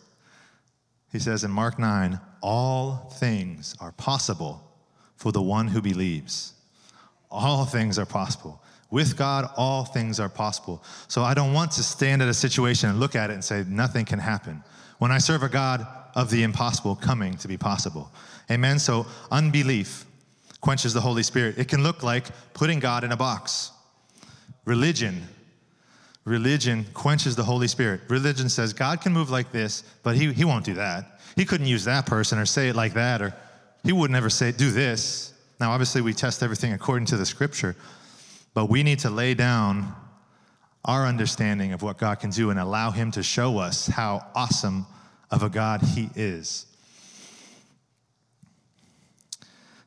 He 1.12 1.20
says 1.20 1.44
in 1.44 1.52
Mark 1.52 1.78
9, 1.78 2.20
all 2.42 3.12
things 3.18 3.76
are 3.80 3.92
possible 3.94 4.62
for 5.16 5.32
the 5.32 5.42
one 5.42 5.68
who 5.68 5.82
believes. 5.82 6.54
All 7.30 7.66
things 7.66 8.00
are 8.00 8.06
possible. 8.06 8.62
With 8.90 9.16
God, 9.16 9.50
all 9.56 9.86
things 9.86 10.20
are 10.20 10.30
possible. 10.30 10.84
So 11.08 11.24
I 11.24 11.34
don't 11.34 11.54
want 11.54 11.72
to 11.74 11.84
stand 11.84 12.22
at 12.22 12.28
a 12.28 12.34
situation 12.34 12.90
and 12.90 13.00
look 13.00 13.16
at 13.16 13.30
it 13.30 13.34
and 13.34 13.44
say, 13.44 13.64
nothing 13.68 14.06
can 14.06 14.20
happen. 14.20 14.64
When 15.00 15.12
I 15.12 15.18
serve 15.18 15.44
a 15.44 15.50
God 15.50 15.88
of 16.16 16.30
the 16.30 16.44
impossible 16.44 16.96
coming 16.96 17.38
to 17.38 17.48
be 17.48 17.58
possible. 17.58 18.12
Amen? 18.50 18.80
So 18.80 19.06
unbelief 19.32 20.06
quenches 20.62 20.94
the 20.94 21.02
Holy 21.02 21.24
Spirit. 21.24 21.58
It 21.58 21.68
can 21.68 21.84
look 21.84 22.04
like 22.04 22.28
putting 22.54 22.80
God 22.80 23.04
in 23.04 23.12
a 23.12 23.18
box. 23.18 23.72
Religion. 24.66 25.28
Religion 26.24 26.86
quenches 26.94 27.36
the 27.36 27.44
Holy 27.44 27.68
Spirit. 27.68 28.02
Religion 28.08 28.48
says 28.48 28.74
God 28.74 29.02
can 29.02 29.12
move 29.12 29.30
like 29.30 29.52
this, 29.52 29.84
but 30.04 30.16
he, 30.16 30.32
he 30.32 30.46
won't 30.46 30.64
do 30.64 30.76
that. 30.76 31.20
He 31.36 31.46
couldn't 31.46 31.68
use 31.68 31.84
that 31.86 32.06
person 32.06 32.38
or 32.38 32.46
say 32.46 32.70
it 32.70 32.76
like 32.76 32.94
that, 32.94 33.22
or 33.22 33.36
he 33.84 33.92
would 33.92 34.12
never 34.12 34.30
say, 34.30 34.52
do 34.52 34.70
this. 34.72 35.34
Now, 35.60 35.72
obviously, 35.72 36.02
we 36.02 36.14
test 36.14 36.44
everything 36.44 36.74
according 36.74 37.08
to 37.08 37.18
the 37.18 37.26
scripture, 37.26 37.76
but 38.54 38.70
we 38.70 38.84
need 38.84 39.00
to 39.00 39.10
lay 39.10 39.34
down 39.34 39.96
our 40.86 41.06
understanding 41.06 41.74
of 41.74 41.82
what 41.82 41.98
God 41.98 42.20
can 42.20 42.32
do 42.32 42.50
and 42.50 42.60
allow 42.60 42.92
Him 42.92 43.12
to 43.12 43.24
show 43.24 43.60
us 43.60 43.88
how 43.88 44.26
awesome 44.34 44.86
of 45.30 45.44
a 45.44 45.50
God 45.50 45.82
He 45.82 46.10
is. 46.16 46.66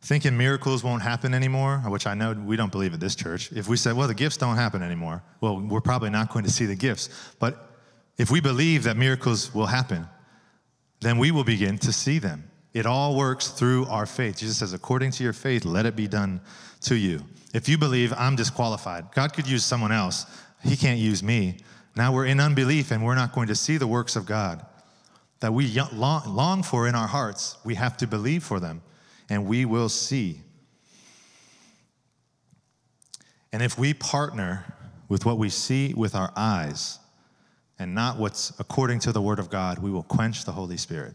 Thinking 0.04 0.36
miracles 0.36 0.84
won't 0.84 1.00
happen 1.00 1.32
anymore, 1.32 1.78
which 1.86 2.06
I 2.06 2.12
know 2.12 2.34
we 2.34 2.56
don't 2.56 2.70
believe 2.70 2.92
at 2.92 3.00
this 3.00 3.14
church. 3.14 3.50
If 3.52 3.68
we 3.68 3.78
said, 3.78 3.96
well, 3.96 4.06
the 4.06 4.12
gifts 4.12 4.36
don't 4.36 4.56
happen 4.56 4.82
anymore, 4.82 5.22
well, 5.40 5.58
we're 5.58 5.80
probably 5.80 6.10
not 6.10 6.30
going 6.30 6.44
to 6.44 6.50
see 6.50 6.66
the 6.66 6.74
gifts. 6.74 7.08
But 7.38 7.70
if 8.18 8.30
we 8.30 8.42
believe 8.42 8.82
that 8.82 8.98
miracles 8.98 9.54
will 9.54 9.64
happen, 9.64 10.06
then 11.00 11.16
we 11.16 11.30
will 11.30 11.42
begin 11.42 11.78
to 11.78 11.90
see 11.90 12.18
them. 12.18 12.50
It 12.74 12.84
all 12.84 13.16
works 13.16 13.48
through 13.48 13.86
our 13.86 14.04
faith. 14.04 14.36
Jesus 14.36 14.58
says, 14.58 14.74
according 14.74 15.12
to 15.12 15.24
your 15.24 15.32
faith, 15.32 15.64
let 15.64 15.86
it 15.86 15.96
be 15.96 16.06
done 16.06 16.42
to 16.82 16.96
you. 16.96 17.22
If 17.54 17.66
you 17.66 17.78
believe 17.78 18.12
I'm 18.12 18.36
disqualified, 18.36 19.06
God 19.14 19.32
could 19.32 19.48
use 19.48 19.64
someone 19.64 19.90
else. 19.90 20.26
He 20.62 20.76
can't 20.76 20.98
use 20.98 21.22
me. 21.22 21.60
Now 21.96 22.12
we're 22.12 22.26
in 22.26 22.40
unbelief 22.40 22.90
and 22.90 23.02
we're 23.02 23.14
not 23.14 23.32
going 23.32 23.48
to 23.48 23.54
see 23.54 23.78
the 23.78 23.86
works 23.86 24.16
of 24.16 24.26
God 24.26 24.66
that 25.40 25.54
we 25.54 25.80
long 25.94 26.62
for 26.62 26.88
in 26.88 26.94
our 26.94 27.08
hearts. 27.08 27.56
We 27.64 27.76
have 27.76 27.96
to 27.96 28.06
believe 28.06 28.44
for 28.44 28.60
them 28.60 28.82
and 29.30 29.46
we 29.46 29.64
will 29.64 29.88
see. 29.88 30.40
And 33.52 33.62
if 33.62 33.78
we 33.78 33.94
partner 33.94 34.64
with 35.08 35.24
what 35.24 35.38
we 35.38 35.48
see 35.48 35.94
with 35.94 36.14
our 36.14 36.32
eyes 36.36 36.98
and 37.78 37.94
not 37.94 38.18
what's 38.18 38.52
according 38.58 38.98
to 39.00 39.12
the 39.12 39.22
Word 39.22 39.38
of 39.38 39.50
God, 39.50 39.78
we 39.78 39.90
will 39.90 40.02
quench 40.02 40.44
the 40.44 40.52
Holy 40.52 40.76
Spirit. 40.76 41.14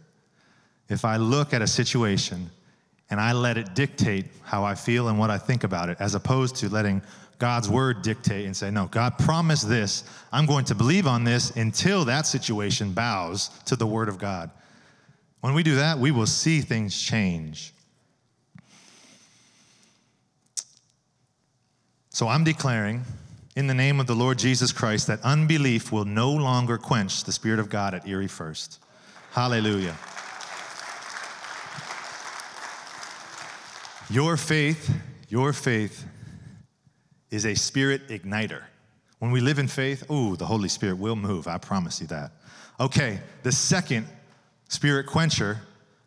If 0.88 1.06
I 1.06 1.18
look 1.18 1.54
at 1.54 1.62
a 1.62 1.68
situation 1.68 2.50
and 3.10 3.20
I 3.20 3.34
let 3.34 3.58
it 3.58 3.76
dictate 3.76 4.28
how 4.44 4.64
I 4.64 4.76
feel 4.76 5.08
and 5.08 5.20
what 5.20 5.30
I 5.30 5.38
think 5.38 5.64
about 5.64 5.90
it, 5.90 5.98
as 6.00 6.16
opposed 6.16 6.56
to 6.58 6.70
letting 6.70 7.02
God's 7.40 7.70
word 7.70 8.02
dictate 8.02 8.46
and 8.46 8.56
say, 8.56 8.70
No, 8.70 8.88
God 8.88 9.18
promised 9.18 9.70
this. 9.70 10.04
I'm 10.32 10.46
going 10.46 10.66
to 10.66 10.76
believe 10.76 11.08
on 11.08 11.24
this 11.24 11.52
until 11.52 12.06
that 12.06 12.26
situation 12.28 12.94
bows 12.94 13.50
to 13.66 13.76
the 13.76 13.88
word 13.88 14.10
of 14.10 14.18
God. 14.18 14.52
When 15.42 15.54
we 15.54 15.64
do 15.64 15.76
that, 15.76 15.98
we 15.98 16.12
will 16.12 16.26
see 16.26 16.60
things 16.60 17.02
change. 17.02 17.74
So 22.10 22.28
I'm 22.28 22.44
declaring 22.44 23.04
in 23.56 23.68
the 23.68 23.74
name 23.74 24.00
of 24.00 24.08
the 24.08 24.16
Lord 24.16 24.40
Jesus 24.40 24.72
Christ 24.72 25.08
that 25.08 25.22
unbelief 25.22 25.92
will 25.92 26.06
no 26.06 26.32
longer 26.32 26.78
quench 26.78 27.24
the 27.24 27.32
Spirit 27.32 27.60
of 27.60 27.70
God 27.70 27.94
at 27.94 28.08
Erie 28.08 28.28
First. 28.28 28.80
Hallelujah. 29.32 29.96
Your 34.10 34.38
faith, 34.38 34.92
your 35.28 35.54
faith 35.54 36.04
is 37.30 37.46
a 37.46 37.54
spirit 37.54 38.08
igniter. 38.08 38.64
When 39.20 39.32
we 39.32 39.40
live 39.40 39.60
in 39.60 39.68
faith, 39.68 40.04
oh, 40.10 40.36
the 40.36 40.48
Holy 40.48 40.70
Spirit 40.70 40.98
will 40.98 41.16
move. 41.16 41.48
I 41.48 41.60
promise 41.60 42.02
you 42.02 42.08
that. 42.08 42.32
Okay, 42.80 43.20
the 43.44 43.52
second 43.52 44.08
spirit 44.68 45.06
quencher 45.06 45.60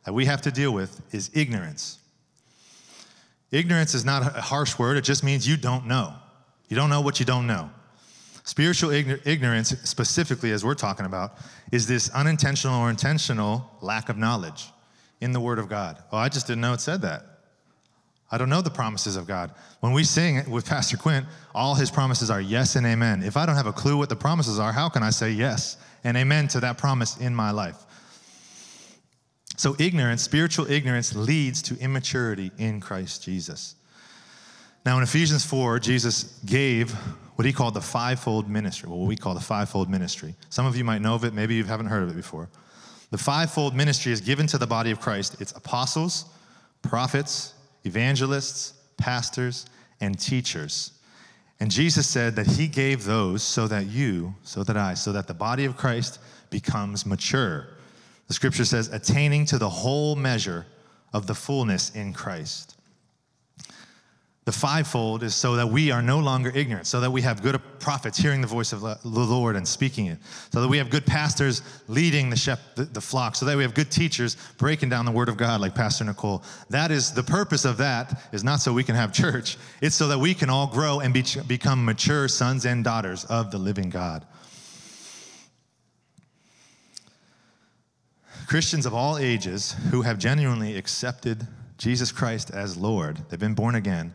that 0.05 0.13
we 0.15 0.25
have 0.25 0.43
to 0.43 0.51
deal 0.51 0.73
with 0.73 1.01
is 1.15 1.31
ignorance. 1.33 1.99
Ignorance 3.53 3.95
is 3.95 4.05
not 4.05 4.23
a 4.23 4.41
harsh 4.41 4.79
word, 4.79 4.97
it 4.97 5.05
just 5.05 5.23
means 5.23 5.47
you 5.47 5.57
don't 5.57 5.87
know. 5.87 6.15
You 6.69 6.77
don't 6.77 6.91
know 6.91 7.03
what 7.03 7.21
you 7.21 7.27
don't 7.27 7.47
know. 7.47 7.71
Spiritual 8.45 8.91
ignorance, 8.91 9.69
specifically 9.85 10.51
as 10.51 10.65
we're 10.65 10.75
talking 10.75 11.07
about, 11.07 11.35
is 11.71 11.87
this 11.87 12.11
unintentional 12.11 12.81
or 12.81 12.91
intentional 12.91 13.71
lack 13.81 14.09
of 14.09 14.17
knowledge 14.17 14.71
in 15.21 15.33
the 15.33 15.39
Word 15.39 15.61
of 15.61 15.69
God. 15.69 16.03
Oh, 16.11 16.17
I 16.17 16.29
just 16.29 16.49
didn't 16.49 16.63
know 16.63 16.73
it 16.73 16.81
said 16.81 17.03
that. 17.03 17.27
I 18.33 18.39
don't 18.39 18.49
know 18.49 18.63
the 18.63 18.71
promises 18.71 19.17
of 19.17 19.27
God. 19.27 19.53
When 19.81 19.93
we 19.93 20.03
sing 20.03 20.37
it 20.37 20.49
with 20.49 20.67
Pastor 20.67 20.97
Quint, 20.97 21.27
all 21.55 21.75
his 21.75 21.91
promises 21.91 22.31
are 22.31 22.41
yes 22.41 22.75
and 22.75 22.87
amen. 22.87 23.23
If 23.23 23.37
I 23.37 23.45
don't 23.45 23.57
have 23.57 23.67
a 23.67 23.73
clue 23.73 23.99
what 23.99 24.09
the 24.09 24.17
promises 24.17 24.59
are, 24.59 24.73
how 24.73 24.89
can 24.89 25.03
I 25.03 25.11
say 25.11 25.31
yes 25.31 25.77
and 26.03 26.17
amen 26.17 26.49
to 26.49 26.61
that 26.61 26.79
promise 26.79 27.19
in 27.19 27.35
my 27.35 27.51
life? 27.51 27.77
So, 29.63 29.77
ignorance, 29.79 30.23
spiritual 30.23 30.69
ignorance, 30.69 31.15
leads 31.15 31.63
to 31.63 31.79
immaturity 31.79 32.51
in 32.59 32.81
Christ 32.81 33.23
Jesus. 33.23 33.77
Now, 34.85 34.97
in 34.97 35.05
Ephesians 35.05 35.45
4, 35.45 35.79
Jesus 35.79 36.41
gave 36.45 36.91
what 37.37 37.45
he 37.45 37.53
called 37.53 37.75
the 37.75 37.81
fivefold 37.81 38.51
ministry, 38.51 38.89
well, 38.89 38.99
what 38.99 39.07
we 39.07 39.15
call 39.15 39.35
the 39.35 39.41
fivefold 39.41 39.89
ministry. 39.89 40.35
Some 40.49 40.67
of 40.67 40.77
you 40.77 40.83
might 40.83 41.01
know 41.01 41.15
of 41.15 41.23
it, 41.23 41.33
maybe 41.33 41.55
you 41.55 41.63
haven't 41.63 41.87
heard 41.87 42.03
of 42.03 42.11
it 42.11 42.17
before. 42.17 42.49
The 43.13 43.19
fivefold 43.19 43.77
ministry 43.77 44.11
is 44.11 44.21
given 44.21 44.49
to 44.49 44.59
the 44.59 44.67
body 44.67 44.91
of 44.91 45.01
Christ 45.01 45.41
it's 45.41 45.53
apostles, 45.53 46.25
prophets, 46.83 47.55
evangelists, 47.85 48.73
pastors, 48.97 49.67
and 50.01 50.19
teachers. 50.19 50.91
And 51.61 51.71
Jesus 51.71 52.09
said 52.09 52.35
that 52.35 52.49
he 52.49 52.67
gave 52.67 53.05
those 53.05 53.45
so 53.45 53.69
that 53.69 53.87
you, 53.87 54.35
so 54.43 54.65
that 54.65 54.77
I, 54.77 54.95
so 54.95 55.13
that 55.13 55.29
the 55.29 55.35
body 55.35 55.67
of 55.67 55.77
Christ 55.77 56.19
becomes 56.51 57.07
mature. 57.07 57.69
The 58.33 58.37
scripture 58.37 58.65
says, 58.65 58.89
attaining 58.89 59.45
to 59.45 59.59
the 59.59 59.69
whole 59.69 60.17
measure 60.17 60.65
of 61.13 61.27
the 61.27 61.35
fullness 61.35 61.91
in 61.91 62.15
Christ. 62.15 62.79
The 64.47 64.53
fivefold 64.53 65.23
is 65.23 65.35
so 65.35 65.57
that 65.57 65.67
we 65.67 65.91
are 65.91 66.01
no 66.01 66.19
longer 66.19 66.51
ignorant, 66.55 66.87
so 66.87 66.99
that 67.01 67.11
we 67.11 67.21
have 67.21 67.43
good 67.43 67.61
prophets 67.79 68.17
hearing 68.17 68.41
the 68.41 68.47
voice 68.47 68.73
of 68.73 68.81
the 68.81 68.99
Lord 69.05 69.55
and 69.55 69.69
speaking 69.69 70.07
it, 70.07 70.17
so 70.51 70.63
that 70.63 70.69
we 70.69 70.79
have 70.79 70.89
good 70.89 71.05
pastors 71.05 71.61
leading 71.89 72.31
the, 72.31 72.37
shep- 72.37 72.75
the, 72.75 73.03
flock, 73.03 73.37
so 73.37 73.45
that 73.45 73.55
we 73.55 73.65
have 73.65 73.75
good 73.75 73.91
teachers 73.91 74.39
breaking 74.57 74.89
down 74.89 75.05
the 75.05 75.13
word 75.13 75.29
of 75.29 75.37
God, 75.37 75.61
like 75.61 75.75
Pastor 75.75 76.05
Nicole. 76.05 76.43
That 76.71 76.91
is 76.91 77.13
the 77.13 77.23
purpose 77.23 77.67
of 77.67 77.77
that, 77.77 78.31
is 78.33 78.43
not 78.43 78.61
so 78.61 78.73
we 78.73 78.83
can 78.83 78.95
have 78.95 79.13
church, 79.13 79.59
it's 79.83 79.95
so 79.95 80.09
that 80.09 80.19
we 80.19 80.33
can 80.33 80.49
all 80.49 80.69
grow 80.69 81.01
and 81.01 81.13
be, 81.13 81.23
become 81.47 81.85
mature 81.85 82.29
sons 82.29 82.65
and 82.65 82.83
daughters 82.83 83.27
of 83.27 83.51
the 83.51 83.59
living 83.59 83.91
God. 83.91 84.25
Christians 88.53 88.85
of 88.85 88.93
all 88.93 89.17
ages 89.17 89.75
who 89.91 90.03
have 90.03 90.19
genuinely 90.19 90.77
accepted 90.77 91.47
Jesus 91.79 92.13
Christ 92.13 92.51
as 92.51 92.77
Lord, 92.77 93.19
they've 93.31 93.41
been 93.41 93.55
born 93.55 93.77
again 93.77 94.13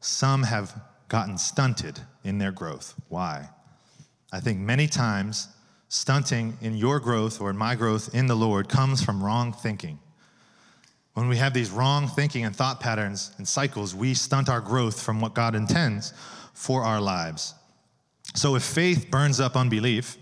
some 0.00 0.42
have 0.42 0.78
gotten 1.08 1.38
stunted 1.38 1.98
in 2.22 2.36
their 2.36 2.52
growth. 2.52 2.92
Why? 3.08 3.48
I 4.30 4.40
think 4.40 4.58
many 4.58 4.86
times 4.86 5.48
stunting 5.88 6.58
in 6.60 6.76
your 6.76 7.00
growth 7.00 7.40
or 7.40 7.48
in 7.48 7.56
my 7.56 7.76
growth 7.76 8.14
in 8.14 8.26
the 8.26 8.34
Lord 8.34 8.68
comes 8.68 9.02
from 9.02 9.24
wrong 9.24 9.54
thinking. 9.54 9.98
When 11.14 11.26
we 11.26 11.38
have 11.38 11.54
these 11.54 11.70
wrong 11.70 12.08
thinking 12.08 12.44
and 12.44 12.54
thought 12.54 12.78
patterns 12.78 13.32
and 13.38 13.48
cycles, 13.48 13.94
we 13.94 14.12
stunt 14.12 14.50
our 14.50 14.60
growth 14.60 15.00
from 15.02 15.18
what 15.18 15.32
God 15.32 15.54
intends 15.54 16.12
for 16.52 16.82
our 16.82 17.00
lives. 17.00 17.54
So 18.34 18.54
if 18.54 18.62
faith 18.62 19.10
burns 19.10 19.40
up 19.40 19.56
unbelief, 19.56 20.18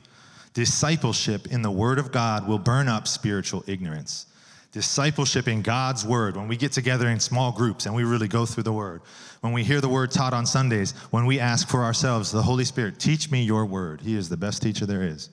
discipleship 0.59 1.47
in 1.53 1.63
the 1.63 1.71
Word 1.71 2.01
of 2.01 2.11
God 2.11 2.49
will 2.49 2.59
burn 2.59 2.89
up 2.89 3.07
spiritual 3.07 3.63
ignorance. 3.69 4.27
Discipleship 4.73 5.47
in 5.47 5.63
God's 5.63 6.05
word, 6.05 6.37
when 6.37 6.49
we 6.49 6.57
get 6.57 6.73
together 6.73 7.09
in 7.11 7.21
small 7.21 7.53
groups 7.53 7.87
and 7.87 7.95
we 7.95 8.03
really 8.03 8.27
go 8.27 8.45
through 8.45 8.65
the 8.65 8.73
word, 8.73 9.03
when 9.41 9.53
we 9.53 9.63
hear 9.63 9.81
the 9.81 9.89
word 9.89 10.11
taught 10.11 10.35
on 10.35 10.45
Sundays, 10.47 10.95
when 11.13 11.27
we 11.27 11.39
ask 11.39 11.69
for 11.69 11.85
ourselves, 11.85 12.33
the 12.33 12.43
Holy 12.43 12.65
Spirit, 12.65 12.99
teach 12.99 13.31
me 13.31 13.45
your 13.45 13.67
word. 13.67 14.01
He 14.01 14.17
is 14.17 14.29
the 14.29 14.37
best 14.37 14.61
teacher 14.61 14.85
there 14.85 15.05
is. 15.05 15.31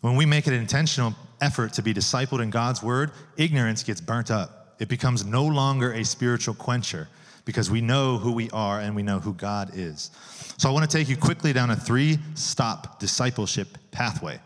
When 0.00 0.14
we 0.14 0.24
make 0.26 0.46
an 0.46 0.54
intentional 0.54 1.12
effort 1.40 1.72
to 1.72 1.82
be 1.82 1.92
discipled 1.92 2.40
in 2.40 2.50
God's 2.50 2.84
word, 2.84 3.10
ignorance 3.36 3.82
gets 3.82 4.00
burnt 4.00 4.30
up. 4.30 4.76
It 4.78 4.86
becomes 4.86 5.26
no 5.26 5.44
longer 5.44 5.90
a 5.90 6.04
spiritual 6.04 6.54
quencher 6.54 7.08
because 7.46 7.70
we 7.70 7.80
know 7.80 8.18
who 8.18 8.32
we 8.32 8.50
are 8.50 8.80
and 8.80 8.94
we 8.94 9.02
know 9.02 9.18
who 9.18 9.32
God 9.32 9.70
is. 9.72 10.10
So 10.58 10.68
I 10.68 10.72
want 10.72 10.90
to 10.90 10.94
take 10.94 11.08
you 11.08 11.16
quickly 11.16 11.54
down 11.54 11.70
a 11.70 11.76
three 11.76 12.18
stop 12.34 12.98
discipleship 12.98 13.78
pathway. 13.90 14.38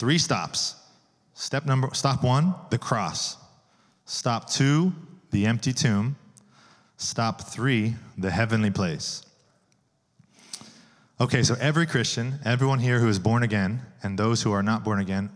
Three 0.00 0.18
stops. 0.18 0.74
Step 1.34 1.66
number 1.66 1.90
stop 1.92 2.24
1, 2.24 2.54
the 2.70 2.78
cross. 2.78 3.36
Stop 4.06 4.50
2, 4.50 4.92
the 5.30 5.46
empty 5.46 5.72
tomb. 5.72 6.16
Stop 6.96 7.42
3, 7.42 7.94
the 8.16 8.30
heavenly 8.30 8.70
place. 8.70 9.22
Okay, 11.20 11.42
so 11.42 11.54
every 11.60 11.86
Christian, 11.86 12.38
everyone 12.44 12.78
here 12.78 12.98
who 13.00 13.08
is 13.08 13.18
born 13.18 13.42
again, 13.42 13.82
and 14.02 14.18
those 14.18 14.42
who 14.42 14.52
are 14.52 14.62
not 14.62 14.84
born 14.84 15.00
again, 15.00 15.30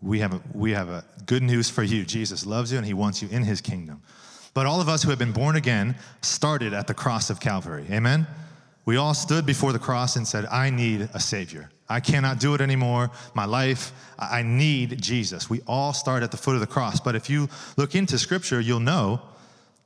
we 0.00 0.20
have, 0.20 0.34
a, 0.34 0.40
we 0.52 0.72
have 0.72 0.88
a 0.88 1.04
good 1.26 1.42
news 1.42 1.68
for 1.70 1.82
you. 1.82 2.04
Jesus 2.04 2.44
loves 2.44 2.70
you 2.70 2.78
and 2.78 2.86
he 2.86 2.94
wants 2.94 3.22
you 3.22 3.28
in 3.30 3.42
his 3.42 3.60
kingdom. 3.60 4.02
But 4.54 4.66
all 4.66 4.80
of 4.80 4.88
us 4.88 5.02
who 5.02 5.10
have 5.10 5.18
been 5.18 5.32
born 5.32 5.56
again 5.56 5.96
started 6.20 6.74
at 6.74 6.86
the 6.86 6.94
cross 6.94 7.30
of 7.30 7.40
Calvary. 7.40 7.86
Amen? 7.90 8.26
We 8.84 8.96
all 8.96 9.14
stood 9.14 9.46
before 9.46 9.72
the 9.72 9.78
cross 9.78 10.16
and 10.16 10.26
said, 10.26 10.46
I 10.46 10.70
need 10.70 11.08
a 11.14 11.20
Savior. 11.20 11.70
I 11.88 12.00
cannot 12.00 12.40
do 12.40 12.54
it 12.54 12.60
anymore. 12.60 13.10
My 13.34 13.44
life, 13.44 13.92
I 14.18 14.42
need 14.42 15.00
Jesus. 15.00 15.48
We 15.48 15.60
all 15.66 15.92
start 15.92 16.22
at 16.22 16.30
the 16.30 16.36
foot 16.36 16.54
of 16.54 16.60
the 16.60 16.66
cross. 16.66 17.00
But 17.00 17.14
if 17.14 17.30
you 17.30 17.48
look 17.76 17.94
into 17.94 18.18
Scripture, 18.18 18.60
you'll 18.60 18.80
know 18.80 19.22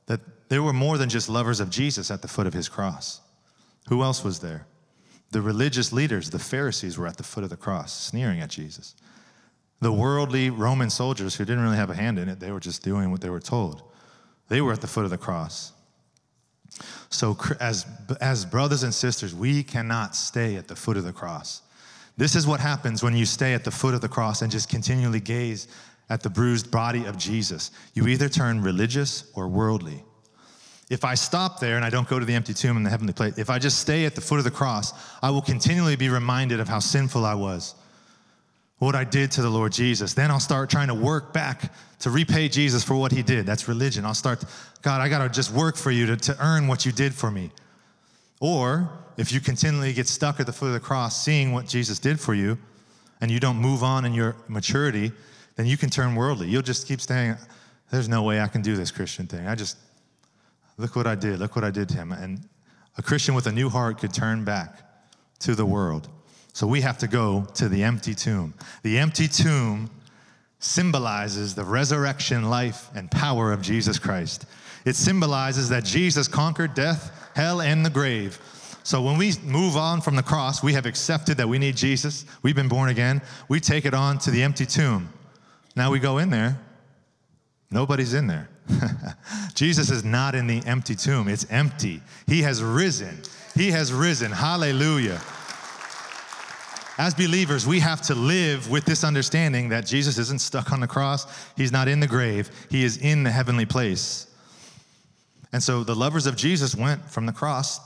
that 0.07 0.21
there 0.49 0.63
were 0.63 0.73
more 0.73 0.97
than 0.97 1.09
just 1.09 1.29
lovers 1.29 1.59
of 1.59 1.69
Jesus 1.69 2.09
at 2.09 2.21
the 2.21 2.27
foot 2.27 2.47
of 2.47 2.53
his 2.53 2.69
cross. 2.69 3.21
Who 3.89 4.03
else 4.03 4.23
was 4.23 4.39
there? 4.39 4.65
The 5.31 5.41
religious 5.41 5.91
leaders, 5.91 6.29
the 6.29 6.39
Pharisees, 6.39 6.97
were 6.97 7.07
at 7.07 7.17
the 7.17 7.23
foot 7.23 7.43
of 7.43 7.49
the 7.49 7.57
cross, 7.57 7.93
sneering 7.93 8.39
at 8.39 8.49
Jesus. 8.49 8.95
The 9.81 9.91
worldly 9.91 10.49
Roman 10.49 10.89
soldiers 10.89 11.35
who 11.35 11.45
didn't 11.45 11.63
really 11.63 11.77
have 11.77 11.89
a 11.89 11.95
hand 11.95 12.17
in 12.17 12.29
it, 12.29 12.39
they 12.39 12.51
were 12.51 12.59
just 12.59 12.83
doing 12.83 13.11
what 13.11 13.21
they 13.21 13.29
were 13.29 13.39
told. 13.39 13.83
They 14.49 14.61
were 14.61 14.73
at 14.73 14.81
the 14.81 14.87
foot 14.87 15.05
of 15.05 15.11
the 15.11 15.17
cross. 15.17 15.73
So, 17.09 17.37
as, 17.59 17.85
as 18.21 18.45
brothers 18.45 18.83
and 18.83 18.93
sisters, 18.93 19.33
we 19.33 19.63
cannot 19.63 20.15
stay 20.15 20.55
at 20.55 20.67
the 20.67 20.75
foot 20.75 20.97
of 20.97 21.03
the 21.03 21.13
cross. 21.13 21.61
This 22.17 22.35
is 22.35 22.47
what 22.47 22.59
happens 22.59 23.03
when 23.03 23.15
you 23.15 23.25
stay 23.25 23.53
at 23.53 23.63
the 23.63 23.71
foot 23.71 23.93
of 23.93 24.01
the 24.01 24.09
cross 24.09 24.41
and 24.41 24.51
just 24.51 24.69
continually 24.69 25.19
gaze 25.19 25.67
at 26.09 26.21
the 26.21 26.29
bruised 26.29 26.71
body 26.71 27.05
of 27.05 27.17
Jesus. 27.17 27.71
You 27.93 28.07
either 28.07 28.29
turn 28.29 28.61
religious 28.61 29.29
or 29.35 29.47
worldly. 29.47 30.03
If 30.89 31.03
I 31.03 31.15
stop 31.15 31.59
there 31.59 31.75
and 31.75 31.83
I 31.83 31.89
don't 31.89 32.07
go 32.07 32.17
to 32.17 32.25
the 32.25 32.33
empty 32.33 32.53
tomb 32.53 32.77
in 32.77 32.83
the 32.83 32.89
heavenly 32.89 33.13
place, 33.13 33.37
if 33.37 33.49
I 33.49 33.59
just 33.59 33.79
stay 33.79 34.05
at 34.05 34.15
the 34.15 34.21
foot 34.21 34.39
of 34.39 34.45
the 34.45 34.51
cross, 34.51 34.93
I 35.21 35.29
will 35.29 35.41
continually 35.41 35.97
be 35.97 36.09
reminded 36.09 36.59
of 36.59 36.69
how 36.69 36.79
sinful 36.79 37.25
I 37.25 37.33
was, 37.33 37.75
what 38.79 38.95
I 38.95 39.03
did 39.03 39.31
to 39.31 39.41
the 39.41 39.49
Lord 39.49 39.71
Jesus. 39.71 40.13
Then 40.13 40.29
I'll 40.29 40.39
start 40.39 40.69
trying 40.69 40.87
to 40.87 40.93
work 40.93 41.33
back 41.33 41.73
to 41.99 42.11
repay 42.11 42.47
Jesus 42.47 42.83
for 42.83 42.95
what 42.95 43.11
he 43.11 43.23
did. 43.23 43.45
That's 43.45 43.67
religion. 43.67 44.05
I'll 44.05 44.13
start, 44.13 44.43
God, 44.81 45.01
I 45.01 45.09
got 45.09 45.23
to 45.23 45.29
just 45.29 45.51
work 45.51 45.75
for 45.75 45.89
you 45.89 46.05
to, 46.07 46.17
to 46.17 46.37
earn 46.39 46.67
what 46.67 46.85
you 46.85 46.91
did 46.91 47.13
for 47.13 47.31
me. 47.31 47.51
Or 48.39 48.89
if 49.17 49.31
you 49.31 49.39
continually 49.39 49.93
get 49.93 50.07
stuck 50.07 50.39
at 50.39 50.45
the 50.45 50.53
foot 50.53 50.67
of 50.67 50.73
the 50.73 50.79
cross 50.79 51.23
seeing 51.23 51.51
what 51.51 51.65
Jesus 51.65 51.97
did 51.97 52.19
for 52.19 52.35
you 52.35 52.57
and 53.19 53.31
you 53.31 53.39
don't 53.39 53.57
move 53.57 53.83
on 53.83 54.05
in 54.05 54.13
your 54.13 54.35
maturity, 54.47 55.11
then 55.55 55.65
you 55.65 55.75
can 55.75 55.89
turn 55.89 56.13
worldly. 56.13 56.47
You'll 56.47 56.61
just 56.61 56.87
keep 56.87 57.01
saying, 57.01 57.35
There's 57.91 58.07
no 58.07 58.21
way 58.21 58.39
I 58.41 58.47
can 58.47 58.61
do 58.61 58.75
this 58.75 58.91
Christian 58.91 59.25
thing. 59.25 59.47
I 59.47 59.55
just, 59.55 59.77
look 60.77 60.95
what 60.95 61.07
I 61.07 61.15
did, 61.15 61.39
look 61.39 61.55
what 61.55 61.65
I 61.65 61.71
did 61.71 61.89
to 61.89 61.95
him. 61.95 62.11
And 62.11 62.47
a 62.95 63.01
Christian 63.01 63.33
with 63.33 63.47
a 63.47 63.51
new 63.51 63.69
heart 63.69 63.97
could 63.97 64.13
turn 64.13 64.43
back 64.43 64.81
to 65.39 65.55
the 65.55 65.65
world. 65.65 66.09
So 66.57 66.65
we 66.65 66.81
have 66.81 66.97
to 66.97 67.07
go 67.07 67.45
to 67.53 67.69
the 67.69 67.83
empty 67.83 68.15
tomb. 68.15 68.55
The 68.81 68.97
empty 68.97 69.27
tomb 69.27 69.91
symbolizes 70.57 71.53
the 71.53 71.63
resurrection, 71.63 72.49
life, 72.49 72.89
and 72.95 73.11
power 73.11 73.53
of 73.53 73.61
Jesus 73.61 73.99
Christ. 73.99 74.47
It 74.83 74.95
symbolizes 74.95 75.69
that 75.69 75.85
Jesus 75.85 76.27
conquered 76.27 76.73
death, 76.73 77.31
hell, 77.35 77.61
and 77.61 77.85
the 77.85 77.91
grave. 77.91 78.39
So 78.81 79.03
when 79.03 79.19
we 79.19 79.33
move 79.43 79.77
on 79.77 80.01
from 80.01 80.15
the 80.15 80.23
cross, 80.23 80.63
we 80.63 80.73
have 80.73 80.87
accepted 80.87 81.37
that 81.37 81.47
we 81.47 81.59
need 81.59 81.77
Jesus. 81.77 82.25
We've 82.41 82.55
been 82.55 82.69
born 82.69 82.89
again. 82.89 83.21
We 83.47 83.59
take 83.59 83.85
it 83.85 83.93
on 83.93 84.17
to 84.17 84.31
the 84.31 84.41
empty 84.41 84.65
tomb. 84.65 85.13
Now 85.75 85.91
we 85.91 85.99
go 85.99 86.17
in 86.17 86.31
there. 86.31 86.57
Nobody's 87.69 88.15
in 88.15 88.25
there. 88.25 88.49
Jesus 89.53 89.91
is 89.91 90.03
not 90.03 90.33
in 90.33 90.47
the 90.47 90.63
empty 90.65 90.95
tomb. 90.95 91.27
It's 91.27 91.45
empty. 91.51 92.01
He 92.25 92.41
has 92.41 92.63
risen. 92.63 93.21
He 93.53 93.69
has 93.69 93.93
risen. 93.93 94.31
Hallelujah. 94.31 95.21
As 96.97 97.13
believers, 97.13 97.67
we 97.67 97.79
have 97.79 98.01
to 98.03 98.15
live 98.15 98.69
with 98.69 98.85
this 98.85 99.03
understanding 99.03 99.69
that 99.69 99.85
Jesus 99.85 100.17
isn't 100.17 100.41
stuck 100.41 100.71
on 100.71 100.79
the 100.79 100.87
cross, 100.87 101.27
he's 101.55 101.71
not 101.71 101.87
in 101.87 101.99
the 101.99 102.07
grave, 102.07 102.49
he 102.71 102.83
is 102.83 102.97
in 102.97 103.23
the 103.23 103.29
heavenly 103.29 103.65
place. 103.65 104.27
And 105.53 105.61
so 105.61 105.83
the 105.83 105.95
lovers 105.95 106.25
of 106.25 106.35
Jesus 106.35 106.75
went 106.75 107.09
from 107.09 107.25
the 107.25 107.31
cross 107.31 107.79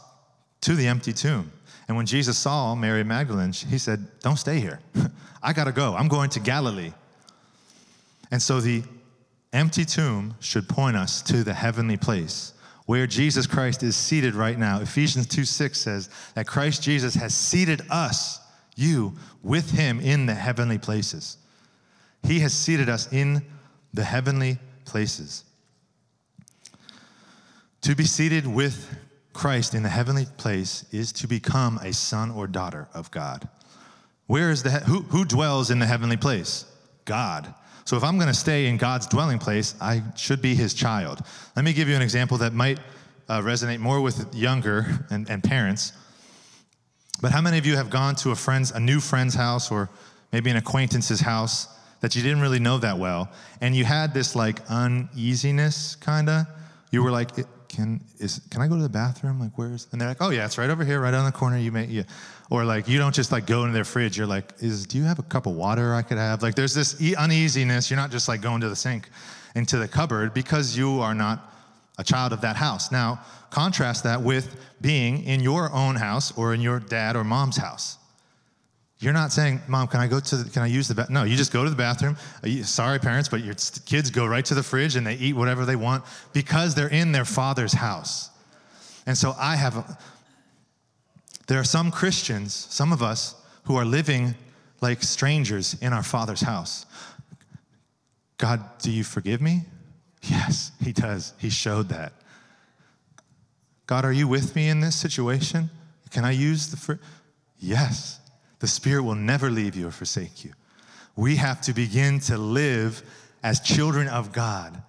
to 0.61 0.75
the 0.75 0.87
empty 0.87 1.13
tomb. 1.13 1.51
And 1.87 1.97
when 1.97 2.05
Jesus 2.05 2.37
saw 2.37 2.73
Mary 2.73 3.03
Magdalene, 3.03 3.51
he 3.51 3.77
said, 3.77 4.05
Don't 4.21 4.37
stay 4.37 4.59
here. 4.59 4.79
I 5.43 5.53
got 5.53 5.65
to 5.65 5.71
go. 5.71 5.95
I'm 5.95 6.07
going 6.07 6.29
to 6.31 6.39
Galilee. 6.39 6.93
And 8.31 8.41
so 8.41 8.61
the 8.61 8.83
empty 9.51 9.83
tomb 9.83 10.35
should 10.39 10.69
point 10.69 10.95
us 10.95 11.21
to 11.23 11.43
the 11.43 11.53
heavenly 11.53 11.97
place 11.97 12.53
where 12.85 13.07
Jesus 13.07 13.45
Christ 13.45 13.83
is 13.83 13.95
seated 13.95 14.35
right 14.35 14.57
now. 14.57 14.79
Ephesians 14.79 15.27
2 15.27 15.43
6 15.43 15.79
says 15.79 16.09
that 16.35 16.47
Christ 16.47 16.81
Jesus 16.81 17.13
has 17.15 17.33
seated 17.33 17.81
us 17.89 18.40
you 18.75 19.13
with 19.43 19.71
him 19.71 19.99
in 19.99 20.25
the 20.25 20.33
heavenly 20.33 20.77
places. 20.77 21.37
He 22.23 22.39
has 22.39 22.53
seated 22.53 22.89
us 22.89 23.11
in 23.11 23.45
the 23.93 24.03
heavenly 24.03 24.57
places. 24.85 25.43
To 27.81 27.95
be 27.95 28.03
seated 28.03 28.45
with 28.45 28.95
Christ 29.33 29.73
in 29.73 29.83
the 29.83 29.89
heavenly 29.89 30.25
place 30.37 30.85
is 30.91 31.11
to 31.13 31.27
become 31.27 31.79
a 31.79 31.93
son 31.93 32.31
or 32.31 32.47
daughter 32.47 32.87
of 32.93 33.09
God. 33.11 33.47
Where 34.27 34.51
is 34.51 34.63
the 34.63 34.71
who, 34.71 35.01
who 35.01 35.25
dwells 35.25 35.71
in 35.71 35.79
the 35.79 35.85
heavenly 35.85 36.17
place? 36.17 36.65
God. 37.05 37.53
So 37.85 37.97
if 37.97 38.03
I'm 38.03 38.17
going 38.17 38.27
to 38.27 38.33
stay 38.33 38.67
in 38.67 38.77
God's 38.77 39.07
dwelling 39.07 39.39
place, 39.39 39.75
I 39.81 40.03
should 40.15 40.41
be 40.41 40.53
his 40.53 40.73
child. 40.73 41.21
Let 41.55 41.65
me 41.65 41.73
give 41.73 41.89
you 41.89 41.95
an 41.95 42.01
example 42.01 42.37
that 42.37 42.53
might 42.53 42.79
uh, 43.27 43.41
resonate 43.41 43.79
more 43.79 43.99
with 43.99 44.33
younger 44.33 45.05
and, 45.09 45.29
and 45.29 45.43
parents. 45.43 45.93
But 47.21 47.31
how 47.31 47.41
many 47.41 47.57
of 47.57 47.65
you 47.65 47.75
have 47.75 47.89
gone 47.89 48.15
to 48.17 48.31
a 48.31 48.35
friend's, 48.35 48.71
a 48.71 48.79
new 48.79 48.99
friend's 48.99 49.35
house 49.35 49.71
or 49.71 49.89
maybe 50.31 50.49
an 50.49 50.57
acquaintance's 50.57 51.19
house 51.19 51.67
that 52.01 52.15
you 52.15 52.23
didn't 52.23 52.41
really 52.41 52.59
know 52.59 52.79
that 52.79 52.97
well, 52.97 53.29
and 53.61 53.75
you 53.75 53.85
had 53.85 54.13
this 54.13 54.35
like 54.35 54.59
uneasiness 54.69 55.95
kinda? 55.95 56.47
You 56.91 57.03
were 57.03 57.11
like, 57.11 57.29
can 57.69 58.01
is 58.19 58.41
can 58.49 58.61
I 58.61 58.67
go 58.67 58.75
to 58.75 58.81
the 58.81 58.89
bathroom? 58.89 59.39
Like 59.39 59.57
where's? 59.57 59.87
And 59.91 60.01
they're 60.01 60.09
like, 60.09 60.21
oh 60.21 60.29
yeah, 60.29 60.45
it's 60.45 60.57
right 60.57 60.69
over 60.69 60.83
here, 60.83 60.99
right 60.99 61.13
on 61.13 61.25
the 61.25 61.31
corner. 61.31 61.57
You 61.57 61.71
may, 61.71 61.85
yeah. 61.85 62.03
Or 62.49 62.65
like 62.65 62.87
you 62.89 62.97
don't 62.97 63.15
just 63.15 63.31
like 63.31 63.45
go 63.45 63.61
into 63.61 63.73
their 63.73 63.85
fridge. 63.85 64.17
You're 64.17 64.27
like, 64.27 64.51
is 64.59 64.85
do 64.85 64.97
you 64.97 65.03
have 65.05 65.19
a 65.19 65.23
cup 65.23 65.45
of 65.45 65.53
water 65.53 65.93
I 65.93 66.01
could 66.01 66.17
have? 66.17 66.41
Like 66.41 66.55
there's 66.55 66.73
this 66.73 66.99
uneasiness. 67.15 67.89
You're 67.89 67.99
not 67.99 68.11
just 68.11 68.27
like 68.27 68.41
going 68.41 68.61
to 68.61 68.69
the 68.69 68.75
sink, 68.75 69.09
into 69.55 69.77
the 69.77 69.87
cupboard 69.87 70.33
because 70.33 70.77
you 70.77 70.99
are 70.99 71.13
not 71.13 71.53
a 71.97 72.03
child 72.03 72.33
of 72.33 72.41
that 72.41 72.55
house. 72.55 72.91
Now, 72.91 73.19
contrast 73.51 74.03
that 74.05 74.23
with 74.23 74.55
being 74.81 75.23
in 75.25 75.41
your 75.41 75.71
own 75.71 75.95
house 75.95 76.35
or 76.35 76.55
in 76.55 76.61
your 76.61 76.79
dad 76.79 77.15
or 77.15 77.23
mom's 77.23 77.57
house. 77.57 77.97
You're 78.99 79.13
not 79.13 79.31
saying, 79.31 79.61
Mom, 79.67 79.87
can 79.87 79.99
I 79.99 80.07
go 80.07 80.19
to 80.19 80.35
the, 80.37 80.49
can 80.49 80.61
I 80.61 80.67
use 80.67 80.87
the 80.87 80.95
bathroom? 80.95 81.13
No, 81.15 81.23
you 81.23 81.35
just 81.35 81.51
go 81.51 81.63
to 81.63 81.69
the 81.69 81.75
bathroom. 81.75 82.17
Uh, 82.43 82.63
sorry, 82.63 82.99
parents, 82.99 83.29
but 83.29 83.43
your 83.43 83.55
kids 83.85 84.11
go 84.11 84.25
right 84.25 84.45
to 84.45 84.53
the 84.53 84.63
fridge 84.63 84.95
and 84.95 85.05
they 85.05 85.15
eat 85.15 85.33
whatever 85.33 85.65
they 85.65 85.75
want 85.75 86.03
because 86.33 86.75
they're 86.75 86.87
in 86.87 87.11
their 87.11 87.25
father's 87.25 87.73
house. 87.73 88.29
And 89.07 89.17
so 89.17 89.35
I 89.39 89.55
have, 89.55 89.77
a, 89.77 89.97
there 91.47 91.59
are 91.59 91.63
some 91.63 91.89
Christians, 91.89 92.53
some 92.53 92.93
of 92.93 93.01
us, 93.01 93.35
who 93.63 93.75
are 93.75 93.85
living 93.85 94.35
like 94.81 95.01
strangers 95.01 95.75
in 95.81 95.93
our 95.93 96.03
father's 96.03 96.41
house. 96.41 96.85
God, 98.37 98.63
do 98.79 98.91
you 98.91 99.03
forgive 99.03 99.41
me? 99.41 99.63
Yes, 100.23 100.71
he 100.79 100.91
does. 100.91 101.33
He 101.39 101.49
showed 101.49 101.89
that. 101.89 102.13
God, 103.91 104.05
are 104.05 104.13
you 104.13 104.25
with 104.25 104.55
me 104.55 104.69
in 104.69 104.79
this 104.79 104.95
situation? 104.95 105.69
Can 106.11 106.23
I 106.23 106.31
use 106.31 106.71
the 106.71 106.77
fr-? 106.77 106.93
Yes. 107.59 108.21
The 108.59 108.67
Spirit 108.67 109.03
will 109.03 109.15
never 109.15 109.49
leave 109.49 109.75
you 109.75 109.89
or 109.89 109.91
forsake 109.91 110.45
you. 110.45 110.53
We 111.17 111.35
have 111.35 111.59
to 111.63 111.73
begin 111.73 112.21
to 112.21 112.37
live 112.37 113.03
as 113.43 113.59
children 113.59 114.07
of 114.07 114.31
God. 114.31 114.81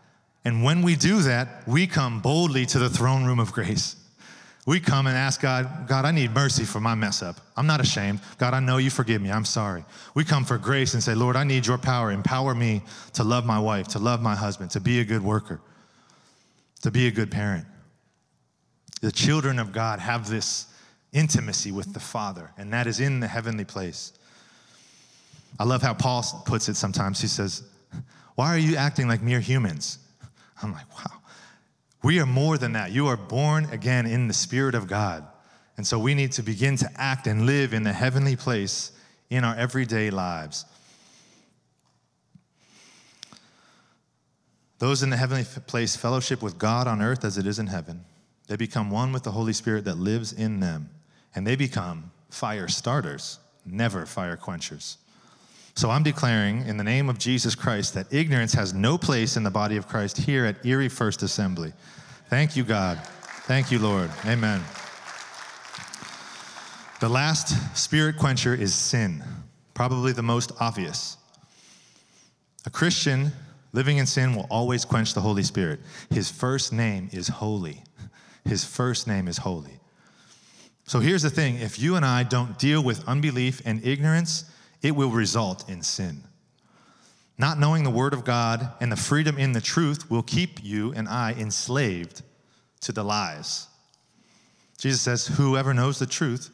And 0.45 0.63
when 0.63 0.83
we 0.83 0.95
do 0.95 1.21
that, 1.23 1.67
we 1.67 1.89
come 1.89 2.21
boldly 2.21 2.65
to 2.67 2.79
the 2.79 2.89
throne 2.89 3.25
room 3.25 3.41
of 3.41 3.53
grace. 3.53 3.97
We 4.67 4.79
come 4.79 5.09
and 5.09 5.17
ask 5.17 5.41
God, 5.41 5.89
God, 5.89 6.05
I 6.05 6.13
need 6.13 6.33
mercy 6.33 6.63
for 6.63 6.79
my 6.79 6.95
mess 6.95 7.25
up. 7.25 7.41
I'm 7.57 7.67
not 7.67 7.81
ashamed. 7.81 8.21
God, 8.39 8.55
I 8.55 8.61
know 8.61 8.77
you 8.77 8.89
forgive 8.89 9.21
me. 9.21 9.33
I'm 9.33 9.45
sorry. 9.45 9.85
We 10.15 10.23
come 10.23 10.45
for 10.45 10.59
grace 10.59 10.95
and 10.95 11.03
say, 11.03 11.17
Lord, 11.17 11.35
I 11.35 11.43
need 11.43 11.67
your 11.67 11.77
power. 11.77 12.13
Empower 12.13 12.55
me 12.55 12.83
to 13.15 13.25
love 13.25 13.45
my 13.47 13.59
wife, 13.59 13.89
to 13.89 13.99
love 13.99 14.23
my 14.23 14.37
husband, 14.37 14.71
to 14.71 14.81
be 14.81 15.01
a 15.01 15.05
good 15.05 15.25
worker, 15.25 15.61
to 16.83 16.93
be 16.93 17.09
a 17.09 17.11
good 17.11 17.33
parent. 17.33 17.67
The 19.03 19.13
children 19.13 19.59
of 19.59 19.73
God 19.73 19.99
have 19.99 20.31
this 20.31 20.67
intimacy 21.13 21.73
with 21.73 21.93
the 21.93 22.01
Father, 22.01 22.51
and 22.57 22.73
that 22.73 22.87
is 22.87 23.01
in 23.01 23.21
the 23.21 23.29
heavenly 23.29 23.65
place. 23.65 24.13
I 25.59 25.65
love 25.65 25.83
how 25.83 25.93
Paul 25.93 26.25
puts 26.47 26.69
it 26.69 26.77
sometimes. 26.77 27.21
He 27.21 27.27
says, 27.27 27.63
Why 28.37 28.55
are 28.55 28.59
you 28.59 28.77
acting 28.77 29.09
like 29.09 29.21
mere 29.21 29.41
humans? 29.41 29.99
I'm 30.63 30.73
like, 30.73 30.89
wow. 30.97 31.19
We 32.03 32.21
are 32.21 32.27
more 32.27 32.57
than 32.59 32.73
that. 32.73 32.93
You 32.93 33.09
are 33.09 33.17
born 33.17 33.67
again 33.67 34.07
in 34.07 34.29
the 34.29 34.35
Spirit 34.35 34.75
of 34.75 34.87
God. 34.87 35.27
And 35.77 35.87
so 35.87 35.99
we 35.99 36.15
need 36.15 36.33
to 36.33 36.43
begin 36.43 36.77
to 36.77 36.91
act 36.97 37.27
and 37.27 37.47
live 37.47 37.75
in 37.75 37.83
the 37.83 37.93
heavenly 37.93 38.37
place 38.37 38.93
in 39.31 39.45
our 39.45 39.57
everyday 39.57 40.11
lives. 40.11 40.65
Those 44.79 45.03
in 45.03 45.11
the 45.11 45.17
heavenly 45.17 45.45
place 45.67 45.97
fellowship 45.97 46.43
with 46.43 46.59
God 46.59 46.87
on 46.87 47.03
earth 47.03 47.25
as 47.25 47.39
it 47.39 47.47
is 47.47 47.59
in 47.59 47.69
heaven. 47.69 48.05
They 48.47 48.57
become 48.57 48.91
one 48.91 49.13
with 49.13 49.23
the 49.23 49.31
Holy 49.31 49.53
Spirit 49.53 49.85
that 49.85 49.99
lives 49.99 50.33
in 50.33 50.61
them, 50.61 50.91
and 51.35 51.47
they 51.47 51.57
become 51.57 52.11
fire 52.31 52.69
starters, 52.69 53.39
never 53.65 54.07
fire 54.07 54.37
quenchers. 54.37 54.99
So 55.75 55.91
I'm 55.91 56.03
declaring 56.03 56.67
in 56.67 56.77
the 56.77 56.85
name 56.85 57.09
of 57.09 57.19
Jesus 57.19 57.55
Christ 57.55 57.95
that 57.95 58.13
ignorance 58.13 58.53
has 58.53 58.75
no 58.75 58.99
place 58.99 59.37
in 59.37 59.43
the 59.43 59.51
body 59.51 59.77
of 59.77 59.89
Christ 59.89 60.19
here 60.19 60.45
at 60.45 60.65
Erie 60.67 60.89
First 60.89 61.23
Assembly. 61.23 61.73
Thank 62.29 62.57
you, 62.57 62.65
God. 62.65 62.99
Thank 63.47 63.71
you, 63.71 63.79
Lord. 63.79 64.11
Amen. 64.27 64.63
The 67.01 67.09
last 67.09 67.77
spirit 67.77 68.17
quencher 68.17 68.55
is 68.55 68.75
sin, 68.75 69.25
probably 69.75 70.13
the 70.13 70.23
most 70.23 70.53
obvious. 70.61 71.17
A 72.65 72.71
Christian 72.71 73.33
living 73.73 73.97
in 73.97 74.07
sin 74.07 74.37
will 74.37 74.47
always 74.51 74.85
quench 74.85 75.15
the 75.15 75.21
Holy 75.21 75.43
Spirit. 75.43 75.81
His 76.11 76.31
first 76.31 76.73
name 76.73 77.09
is 77.13 77.27
holy. 77.29 77.83
His 78.45 78.65
first 78.65 79.07
name 79.07 79.29
is 79.29 79.39
holy. 79.39 79.79
So 80.85 81.01
here's 81.01 81.23
the 81.23 81.31
thing 81.31 81.57
if 81.57 81.79
you 81.79 81.97
and 81.97 82.05
I 82.05 82.23
don't 82.23 82.59
deal 82.59 82.83
with 82.83 83.07
unbelief 83.09 83.63
and 83.65 83.85
ignorance, 83.85 84.45
it 84.83 84.93
will 84.93 85.11
result 85.11 85.69
in 85.69 85.83
sin. 85.83 86.25
Not 87.39 87.59
knowing 87.59 87.83
the 87.83 87.91
Word 87.91 88.13
of 88.13 88.25
God 88.25 88.73
and 88.81 88.93
the 88.93 88.97
freedom 88.97 89.39
in 89.39 89.53
the 89.53 89.61
truth 89.61 90.11
will 90.11 90.23
keep 90.23 90.63
you 90.63 90.93
and 90.93 91.09
I 91.09 91.33
enslaved 91.33 92.23
to 92.83 92.93
the 92.93 93.05
lies. 93.05 93.69
Jesus 94.79 95.01
says, 95.01 95.27
Whoever 95.27 95.73
knows 95.73 95.99
the 95.99 96.07
truth 96.07 96.51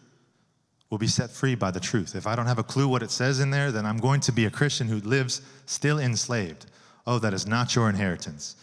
will 0.91 0.99
be 0.99 1.07
set 1.07 1.31
free 1.31 1.55
by 1.55 1.71
the 1.71 1.81
truth. 1.81 2.15
If 2.15 2.27
I 2.27 2.37
don't 2.37 2.47
have 2.47 2.59
a 2.59 2.63
clue 2.63 2.89
what 2.89 3.03
it 3.03 3.11
says 3.11 3.41
in 3.41 3.51
there, 3.51 3.73
then 3.73 3.85
I'm 3.85 3.99
going 3.99 4.21
to 4.21 4.33
be 4.33 4.45
a 4.47 4.51
Christian 4.51 4.87
who 4.87 5.01
lives 5.01 5.43
still 5.67 5.99
enslaved. 5.99 6.67
Oh, 7.07 7.19
that 7.19 7.35
is 7.35 7.47
not 7.47 7.75
your 7.75 7.89
inheritance. 7.89 8.57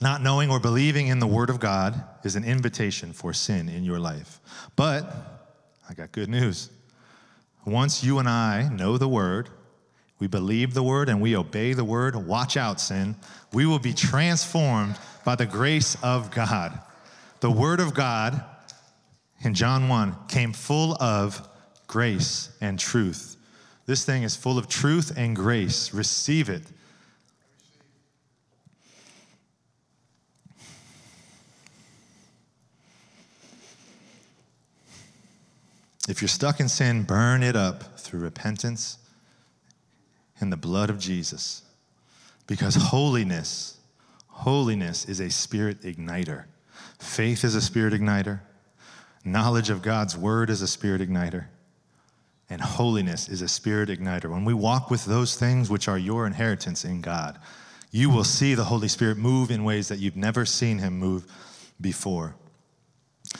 Not 0.00 0.22
knowing 0.22 0.50
or 0.50 0.58
believing 0.58 1.08
in 1.08 1.18
the 1.18 1.26
Word 1.26 1.50
of 1.50 1.60
God 1.60 2.02
is 2.24 2.36
an 2.36 2.44
invitation 2.44 3.12
for 3.12 3.32
sin 3.32 3.68
in 3.68 3.84
your 3.84 3.98
life. 3.98 4.40
But 4.74 5.04
I 5.88 5.94
got 5.94 6.12
good 6.12 6.28
news. 6.28 6.70
Once 7.66 8.02
you 8.02 8.18
and 8.18 8.28
I 8.28 8.68
know 8.68 8.96
the 8.96 9.08
word, 9.08 9.50
we 10.18 10.26
believe 10.26 10.72
the 10.72 10.82
word, 10.82 11.08
and 11.08 11.20
we 11.20 11.36
obey 11.36 11.72
the 11.72 11.84
word, 11.84 12.14
watch 12.14 12.56
out, 12.56 12.80
sin. 12.80 13.16
We 13.52 13.66
will 13.66 13.78
be 13.78 13.92
transformed 13.92 14.98
by 15.24 15.34
the 15.34 15.46
grace 15.46 15.96
of 16.02 16.30
God. 16.30 16.78
The 17.40 17.50
word 17.50 17.80
of 17.80 17.94
God 17.94 18.42
in 19.42 19.54
John 19.54 19.88
1 19.88 20.14
came 20.28 20.52
full 20.52 20.94
of 21.02 21.46
grace 21.86 22.50
and 22.60 22.78
truth. 22.78 23.36
This 23.86 24.04
thing 24.04 24.22
is 24.22 24.36
full 24.36 24.58
of 24.58 24.68
truth 24.68 25.12
and 25.16 25.34
grace. 25.34 25.92
Receive 25.92 26.48
it. 26.48 26.62
If 36.10 36.20
you're 36.20 36.28
stuck 36.28 36.58
in 36.58 36.68
sin, 36.68 37.04
burn 37.04 37.44
it 37.44 37.54
up 37.54 37.98
through 37.98 38.20
repentance 38.20 38.98
in 40.40 40.50
the 40.50 40.56
blood 40.56 40.90
of 40.90 40.98
Jesus. 40.98 41.62
Because 42.48 42.74
holiness, 42.74 43.78
holiness 44.26 45.04
is 45.04 45.20
a 45.20 45.30
spirit 45.30 45.82
igniter. 45.82 46.46
Faith 46.98 47.44
is 47.44 47.54
a 47.54 47.62
spirit 47.62 47.94
igniter. 47.94 48.40
Knowledge 49.24 49.70
of 49.70 49.82
God's 49.82 50.16
word 50.16 50.50
is 50.50 50.62
a 50.62 50.66
spirit 50.66 51.00
igniter. 51.00 51.46
And 52.48 52.60
holiness 52.60 53.28
is 53.28 53.40
a 53.40 53.48
spirit 53.48 53.88
igniter. 53.88 54.28
When 54.28 54.44
we 54.44 54.52
walk 54.52 54.90
with 54.90 55.04
those 55.04 55.36
things 55.36 55.70
which 55.70 55.86
are 55.86 55.98
your 55.98 56.26
inheritance 56.26 56.84
in 56.84 57.02
God, 57.02 57.38
you 57.92 58.10
will 58.10 58.24
see 58.24 58.54
the 58.54 58.64
Holy 58.64 58.88
Spirit 58.88 59.16
move 59.16 59.52
in 59.52 59.62
ways 59.62 59.86
that 59.86 60.00
you've 60.00 60.16
never 60.16 60.44
seen 60.44 60.78
him 60.78 60.98
move 60.98 61.24
before. 61.80 62.34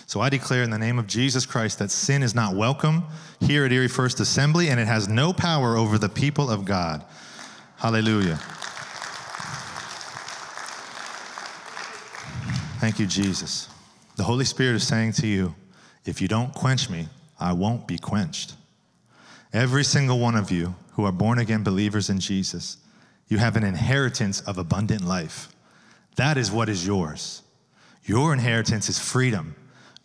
So 0.06 0.20
I 0.20 0.28
declare 0.28 0.62
in 0.62 0.70
the 0.70 0.78
name 0.78 0.98
of 0.98 1.06
Jesus 1.06 1.46
Christ 1.46 1.78
that 1.78 1.90
sin 1.90 2.22
is 2.22 2.34
not 2.34 2.54
welcome 2.54 3.04
here 3.40 3.64
at 3.64 3.72
Erie 3.72 3.88
First 3.88 4.20
Assembly 4.20 4.68
and 4.68 4.80
it 4.80 4.86
has 4.86 5.08
no 5.08 5.32
power 5.32 5.76
over 5.76 5.98
the 5.98 6.08
people 6.08 6.50
of 6.50 6.64
God. 6.64 7.04
Hallelujah. 7.76 8.36
Thank 12.80 12.98
you, 12.98 13.06
Jesus. 13.06 13.68
The 14.16 14.24
Holy 14.24 14.44
Spirit 14.44 14.74
is 14.74 14.86
saying 14.86 15.12
to 15.12 15.26
you, 15.26 15.54
if 16.04 16.20
you 16.20 16.28
don't 16.28 16.52
quench 16.54 16.90
me, 16.90 17.08
I 17.38 17.52
won't 17.52 17.86
be 17.86 17.98
quenched. 17.98 18.54
Every 19.52 19.84
single 19.84 20.18
one 20.18 20.34
of 20.34 20.50
you 20.50 20.74
who 20.92 21.04
are 21.04 21.12
born 21.12 21.38
again 21.38 21.62
believers 21.62 22.10
in 22.10 22.20
Jesus, 22.20 22.78
you 23.28 23.38
have 23.38 23.56
an 23.56 23.64
inheritance 23.64 24.40
of 24.40 24.58
abundant 24.58 25.04
life. 25.04 25.48
That 26.16 26.36
is 26.36 26.50
what 26.50 26.68
is 26.68 26.86
yours. 26.86 27.42
Your 28.04 28.32
inheritance 28.32 28.88
is 28.88 28.98
freedom. 28.98 29.54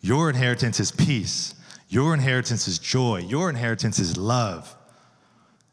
Your 0.06 0.30
inheritance 0.30 0.78
is 0.78 0.92
peace. 0.92 1.52
Your 1.88 2.14
inheritance 2.14 2.68
is 2.68 2.78
joy. 2.78 3.16
Your 3.26 3.50
inheritance 3.50 3.98
is 3.98 4.16
love. 4.16 4.72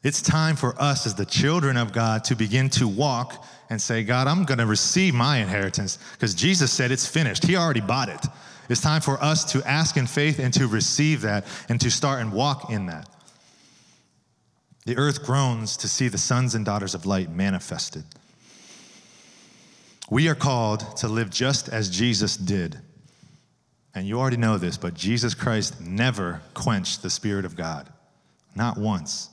It's 0.01 0.23
time 0.23 0.55
for 0.55 0.73
us 0.81 1.05
as 1.05 1.13
the 1.13 1.23
children 1.23 1.77
of 1.77 1.93
God 1.93 2.23
to 2.23 2.35
begin 2.35 2.67
to 2.71 2.87
walk 2.87 3.45
and 3.69 3.79
say, 3.79 4.03
God, 4.03 4.25
I'm 4.25 4.43
going 4.43 4.57
to 4.57 4.65
receive 4.65 5.13
my 5.13 5.37
inheritance 5.37 5.99
because 6.13 6.33
Jesus 6.33 6.71
said 6.71 6.89
it's 6.89 7.05
finished. 7.05 7.45
He 7.45 7.55
already 7.55 7.79
bought 7.79 8.09
it. 8.09 8.25
It's 8.69 8.81
time 8.81 9.01
for 9.01 9.23
us 9.23 9.45
to 9.51 9.61
ask 9.69 9.97
in 9.97 10.07
faith 10.07 10.39
and 10.39 10.51
to 10.55 10.65
receive 10.65 11.21
that 11.21 11.45
and 11.69 11.79
to 11.79 11.91
start 11.91 12.19
and 12.19 12.33
walk 12.33 12.71
in 12.71 12.87
that. 12.87 13.07
The 14.87 14.97
earth 14.97 15.23
groans 15.23 15.77
to 15.77 15.87
see 15.87 16.07
the 16.07 16.17
sons 16.17 16.55
and 16.55 16.65
daughters 16.65 16.95
of 16.95 17.05
light 17.05 17.29
manifested. 17.29 18.03
We 20.09 20.27
are 20.27 20.33
called 20.33 20.97
to 20.97 21.07
live 21.07 21.29
just 21.29 21.69
as 21.69 21.87
Jesus 21.87 22.35
did. 22.35 22.79
And 23.95 24.07
you 24.07 24.19
already 24.19 24.37
know 24.37 24.57
this, 24.57 24.77
but 24.77 24.93
Jesus 24.95 25.33
Christ 25.33 25.79
never 25.81 26.41
quenched 26.53 27.03
the 27.03 27.09
Spirit 27.09 27.45
of 27.45 27.55
God, 27.55 27.87
not 28.55 28.77
once. 28.77 29.29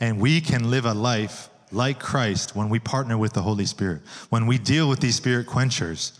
And 0.00 0.20
we 0.20 0.40
can 0.40 0.70
live 0.70 0.84
a 0.84 0.94
life 0.94 1.48
like 1.72 1.98
Christ 1.98 2.54
when 2.54 2.68
we 2.68 2.78
partner 2.78 3.18
with 3.18 3.32
the 3.32 3.42
Holy 3.42 3.66
Spirit. 3.66 4.02
When 4.28 4.46
we 4.46 4.58
deal 4.58 4.88
with 4.88 5.00
these 5.00 5.16
spirit 5.16 5.46
quenchers, 5.46 6.18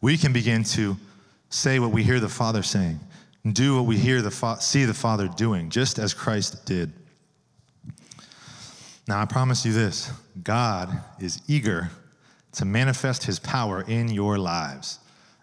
we 0.00 0.18
can 0.18 0.32
begin 0.32 0.64
to 0.64 0.96
say 1.50 1.78
what 1.78 1.92
we 1.92 2.02
hear 2.02 2.20
the 2.20 2.28
Father 2.28 2.62
saying, 2.62 3.00
do 3.52 3.76
what 3.76 3.86
we 3.86 3.96
hear 3.96 4.20
the 4.20 4.30
fa- 4.30 4.60
see 4.60 4.84
the 4.84 4.94
Father 4.94 5.28
doing, 5.28 5.70
just 5.70 5.98
as 5.98 6.12
Christ 6.12 6.66
did. 6.66 6.92
Now, 9.06 9.22
I 9.22 9.24
promise 9.24 9.64
you 9.64 9.72
this 9.72 10.10
God 10.42 10.90
is 11.18 11.40
eager 11.48 11.90
to 12.52 12.64
manifest 12.64 13.24
his 13.24 13.38
power 13.38 13.82
in 13.82 14.08
your 14.08 14.36
lives. 14.36 14.98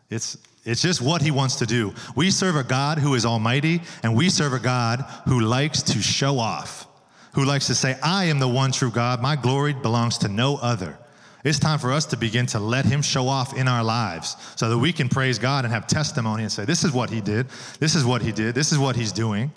It's 0.10 0.38
it's 0.66 0.82
just 0.82 1.00
what 1.00 1.22
he 1.22 1.30
wants 1.30 1.58
to 1.58 1.68
do. 1.68 1.94
We 2.16 2.32
serve 2.32 2.56
a 2.56 2.64
God 2.64 2.98
who 2.98 3.14
is 3.14 3.26
almighty, 3.26 3.82
and 4.02 4.16
we 4.16 4.30
serve 4.30 4.54
a 4.54 4.60
God 4.60 5.02
who 5.28 5.40
likes 5.40 5.84
to 5.84 6.02
show 6.02 6.40
off, 6.40 6.88
who 7.34 7.46
likes 7.46 7.68
to 7.68 7.76
say, 7.76 7.96
I 8.04 8.26
am 8.26 8.40
the 8.40 8.48
one 8.48 8.72
true 8.72 8.90
God. 8.90 9.22
My 9.22 9.36
glory 9.36 9.74
belongs 9.74 10.18
to 10.20 10.28
no 10.28 10.58
other. 10.58 10.98
It's 11.44 11.60
time 11.60 11.78
for 11.78 11.92
us 11.92 12.08
to 12.08 12.18
begin 12.18 12.48
to 12.48 12.60
let 12.60 12.86
him 12.86 13.04
show 13.04 13.28
off 13.28 13.56
in 13.56 13.68
our 13.68 13.84
lives 13.84 14.36
so 14.56 14.68
that 14.68 14.78
we 14.80 14.92
can 14.92 15.08
praise 15.08 15.38
God 15.38 15.64
and 15.64 15.72
have 15.72 15.86
testimony 15.86 16.42
and 16.42 16.52
say, 16.52 16.66
This 16.66 16.84
is 16.84 16.92
what 16.92 17.12
he 17.12 17.22
did. 17.22 17.48
This 17.80 17.94
is 17.94 18.04
what 18.04 18.24
he 18.24 18.32
did. 18.32 18.56
This 18.56 18.72
is 18.72 18.80
what 18.80 18.96
he's 18.96 19.12
doing. 19.12 19.52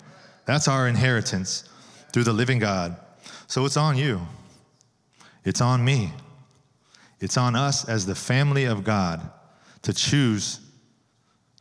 That's 0.45 0.67
our 0.67 0.87
inheritance 0.87 1.67
through 2.13 2.25
the 2.25 2.33
living 2.33 2.59
God. 2.59 2.95
So 3.47 3.65
it's 3.65 3.77
on 3.77 3.97
you. 3.97 4.21
It's 5.43 5.61
on 5.61 5.83
me. 5.83 6.11
It's 7.19 7.37
on 7.37 7.55
us 7.55 7.89
as 7.89 8.05
the 8.05 8.13
family 8.13 8.65
of 8.65 8.83
God 8.83 9.27
to 9.81 9.91
choose 9.91 10.59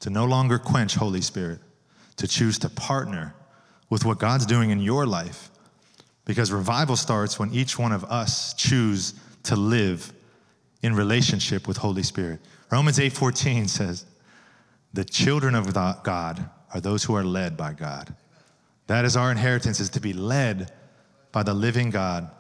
to 0.01 0.11
no 0.11 0.25
longer 0.25 0.59
quench 0.59 0.95
Holy 0.95 1.21
Spirit, 1.21 1.61
to 2.17 2.29
choose 2.29 2.59
to 2.61 2.69
partner 2.69 3.35
with 3.91 4.05
what 4.05 4.19
God's 4.19 4.47
doing 4.47 4.71
in 4.71 4.81
your 4.81 5.07
life. 5.07 5.51
Because 6.25 6.53
revival 6.53 6.97
starts 6.97 7.39
when 7.39 7.53
each 7.55 7.79
one 7.79 7.93
of 7.93 8.05
us 8.05 8.55
choose 8.55 9.15
to 9.45 9.57
live 9.57 10.13
in 10.83 10.95
relationship 10.95 11.67
with 11.67 11.79
Holy 11.79 12.03
Spirit. 12.03 12.41
Romans 12.71 12.99
8:14 12.99 13.69
says, 13.69 14.05
The 14.93 15.05
children 15.05 15.55
of 15.55 15.73
God 15.73 16.51
are 16.75 16.81
those 16.81 17.05
who 17.05 17.15
are 17.15 17.25
led 17.25 17.57
by 17.57 17.73
God. 17.73 18.15
That 18.89 19.05
is 19.05 19.17
our 19.17 19.31
inheritance, 19.31 19.81
is 19.81 19.91
to 19.91 20.01
be 20.01 20.13
led 20.13 20.73
by 21.33 21.43
the 21.43 21.55
living 21.55 21.91
God. 21.91 22.31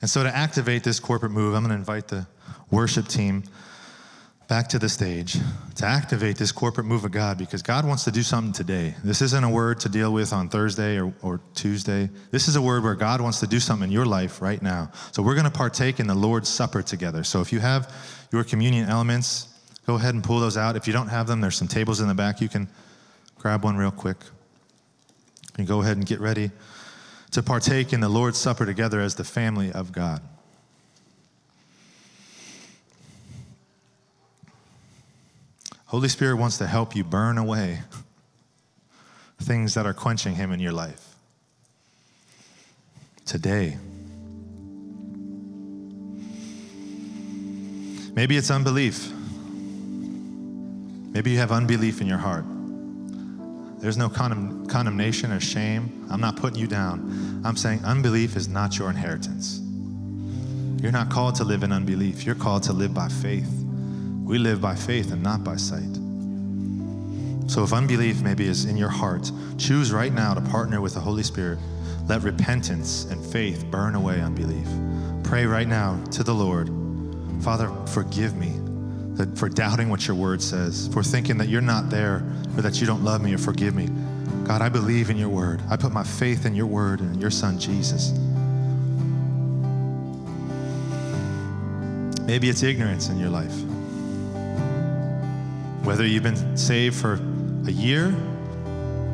And 0.00 0.08
so 0.08 0.22
to 0.22 0.34
activate 0.34 0.82
this 0.82 0.98
corporate 0.98 1.32
move, 1.32 1.54
I'm 1.54 1.62
going 1.62 1.70
to 1.70 1.76
invite 1.76 2.08
the 2.08 2.26
worship 2.70 3.06
team 3.06 3.44
back 4.50 4.66
to 4.66 4.80
the 4.80 4.88
stage 4.88 5.36
to 5.76 5.86
activate 5.86 6.36
this 6.36 6.50
corporate 6.50 6.84
move 6.84 7.04
of 7.04 7.12
God 7.12 7.38
because 7.38 7.62
God 7.62 7.86
wants 7.86 8.02
to 8.02 8.10
do 8.10 8.20
something 8.20 8.52
today. 8.52 8.96
This 9.04 9.22
isn't 9.22 9.44
a 9.44 9.48
word 9.48 9.78
to 9.78 9.88
deal 9.88 10.12
with 10.12 10.32
on 10.32 10.48
Thursday 10.48 10.98
or, 10.98 11.14
or 11.22 11.40
Tuesday. 11.54 12.10
This 12.32 12.48
is 12.48 12.56
a 12.56 12.60
word 12.60 12.82
where 12.82 12.96
God 12.96 13.20
wants 13.20 13.38
to 13.40 13.46
do 13.46 13.60
something 13.60 13.86
in 13.86 13.92
your 13.92 14.06
life 14.06 14.42
right 14.42 14.60
now. 14.60 14.90
So 15.12 15.22
we're 15.22 15.36
going 15.36 15.44
to 15.44 15.52
partake 15.52 16.00
in 16.00 16.08
the 16.08 16.16
Lord's 16.16 16.48
Supper 16.48 16.82
together. 16.82 17.22
So 17.22 17.40
if 17.40 17.52
you 17.52 17.60
have 17.60 17.94
your 18.32 18.42
communion 18.42 18.88
elements, 18.88 19.46
go 19.86 19.94
ahead 19.94 20.14
and 20.14 20.24
pull 20.24 20.40
those 20.40 20.56
out. 20.56 20.74
If 20.74 20.88
you 20.88 20.92
don't 20.92 21.10
have 21.10 21.28
them, 21.28 21.40
there's 21.40 21.56
some 21.56 21.68
tables 21.68 22.00
in 22.00 22.08
the 22.08 22.14
back. 22.14 22.40
You 22.40 22.48
can 22.48 22.66
grab 23.38 23.62
one 23.62 23.76
real 23.76 23.92
quick. 23.92 24.16
And 25.58 25.66
go 25.68 25.80
ahead 25.80 25.96
and 25.96 26.04
get 26.04 26.18
ready 26.18 26.50
to 27.30 27.42
partake 27.44 27.92
in 27.92 28.00
the 28.00 28.08
Lord's 28.08 28.38
Supper 28.38 28.66
together 28.66 29.00
as 29.00 29.14
the 29.14 29.22
family 29.22 29.70
of 29.70 29.92
God. 29.92 30.22
Holy 35.90 36.08
Spirit 36.08 36.36
wants 36.36 36.58
to 36.58 36.68
help 36.68 36.94
you 36.94 37.02
burn 37.02 37.36
away 37.36 37.80
things 39.40 39.74
that 39.74 39.86
are 39.86 39.92
quenching 39.92 40.36
Him 40.36 40.52
in 40.52 40.60
your 40.60 40.70
life. 40.70 41.16
Today. 43.26 43.76
Maybe 48.14 48.36
it's 48.36 48.52
unbelief. 48.52 49.10
Maybe 51.12 51.32
you 51.32 51.38
have 51.38 51.50
unbelief 51.50 52.00
in 52.00 52.06
your 52.06 52.18
heart. 52.18 52.44
There's 53.80 53.96
no 53.96 54.08
condemn, 54.08 54.66
condemnation 54.66 55.32
or 55.32 55.40
shame. 55.40 56.06
I'm 56.08 56.20
not 56.20 56.36
putting 56.36 56.60
you 56.60 56.68
down. 56.68 57.42
I'm 57.44 57.56
saying 57.56 57.84
unbelief 57.84 58.36
is 58.36 58.46
not 58.46 58.78
your 58.78 58.90
inheritance. 58.90 59.58
You're 60.80 60.92
not 60.92 61.10
called 61.10 61.34
to 61.36 61.44
live 61.44 61.64
in 61.64 61.72
unbelief. 61.72 62.24
You're 62.24 62.36
called 62.36 62.62
to 62.64 62.72
live 62.72 62.94
by 62.94 63.08
faith. 63.08 63.59
We 64.30 64.38
live 64.38 64.60
by 64.60 64.76
faith 64.76 65.10
and 65.10 65.24
not 65.24 65.42
by 65.42 65.56
sight. 65.56 65.92
So 67.50 67.64
if 67.64 67.72
unbelief 67.72 68.22
maybe 68.22 68.46
is 68.46 68.64
in 68.64 68.76
your 68.76 68.88
heart, 68.88 69.28
choose 69.58 69.90
right 69.90 70.12
now 70.12 70.34
to 70.34 70.40
partner 70.40 70.80
with 70.80 70.94
the 70.94 71.00
Holy 71.00 71.24
Spirit. 71.24 71.58
Let 72.06 72.22
repentance 72.22 73.06
and 73.06 73.20
faith 73.32 73.66
burn 73.72 73.96
away 73.96 74.20
unbelief. 74.20 74.68
Pray 75.24 75.46
right 75.46 75.66
now 75.66 76.00
to 76.12 76.22
the 76.22 76.32
Lord 76.32 76.70
Father, 77.42 77.72
forgive 77.86 78.36
me 78.36 78.52
for 79.34 79.48
doubting 79.48 79.88
what 79.88 80.06
your 80.06 80.16
word 80.16 80.40
says, 80.40 80.88
for 80.92 81.02
thinking 81.02 81.36
that 81.38 81.48
you're 81.48 81.60
not 81.60 81.90
there 81.90 82.22
or 82.56 82.62
that 82.62 82.80
you 82.80 82.86
don't 82.86 83.02
love 83.02 83.22
me 83.22 83.34
or 83.34 83.38
forgive 83.38 83.74
me. 83.74 83.88
God, 84.44 84.62
I 84.62 84.68
believe 84.68 85.10
in 85.10 85.16
your 85.16 85.28
word. 85.28 85.60
I 85.68 85.76
put 85.76 85.92
my 85.92 86.04
faith 86.04 86.46
in 86.46 86.54
your 86.54 86.66
word 86.66 87.00
and 87.00 87.14
in 87.14 87.20
your 87.20 87.30
son, 87.30 87.58
Jesus. 87.58 88.12
Maybe 92.26 92.48
it's 92.48 92.62
ignorance 92.62 93.08
in 93.08 93.18
your 93.18 93.30
life. 93.30 93.54
Whether 95.90 96.06
you've 96.06 96.22
been 96.22 96.56
saved 96.56 96.94
for 96.94 97.14
a 97.66 97.72
year 97.72 98.14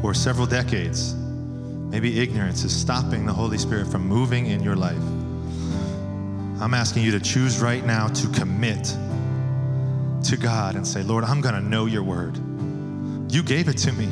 or 0.02 0.12
several 0.12 0.46
decades, 0.46 1.14
maybe 1.14 2.20
ignorance 2.20 2.64
is 2.64 2.78
stopping 2.78 3.24
the 3.24 3.32
Holy 3.32 3.56
Spirit 3.56 3.86
from 3.86 4.06
moving 4.06 4.44
in 4.44 4.62
your 4.62 4.76
life. 4.76 5.02
I'm 6.60 6.74
asking 6.74 7.04
you 7.04 7.12
to 7.12 7.18
choose 7.18 7.60
right 7.60 7.82
now 7.82 8.08
to 8.08 8.28
commit 8.28 8.84
to 10.24 10.36
God 10.36 10.76
and 10.76 10.86
say, 10.86 11.02
Lord, 11.02 11.24
I'm 11.24 11.40
going 11.40 11.54
to 11.54 11.62
know 11.62 11.86
your 11.86 12.02
word. 12.02 12.36
You 13.32 13.42
gave 13.42 13.68
it 13.68 13.78
to 13.78 13.92
me. 13.92 14.04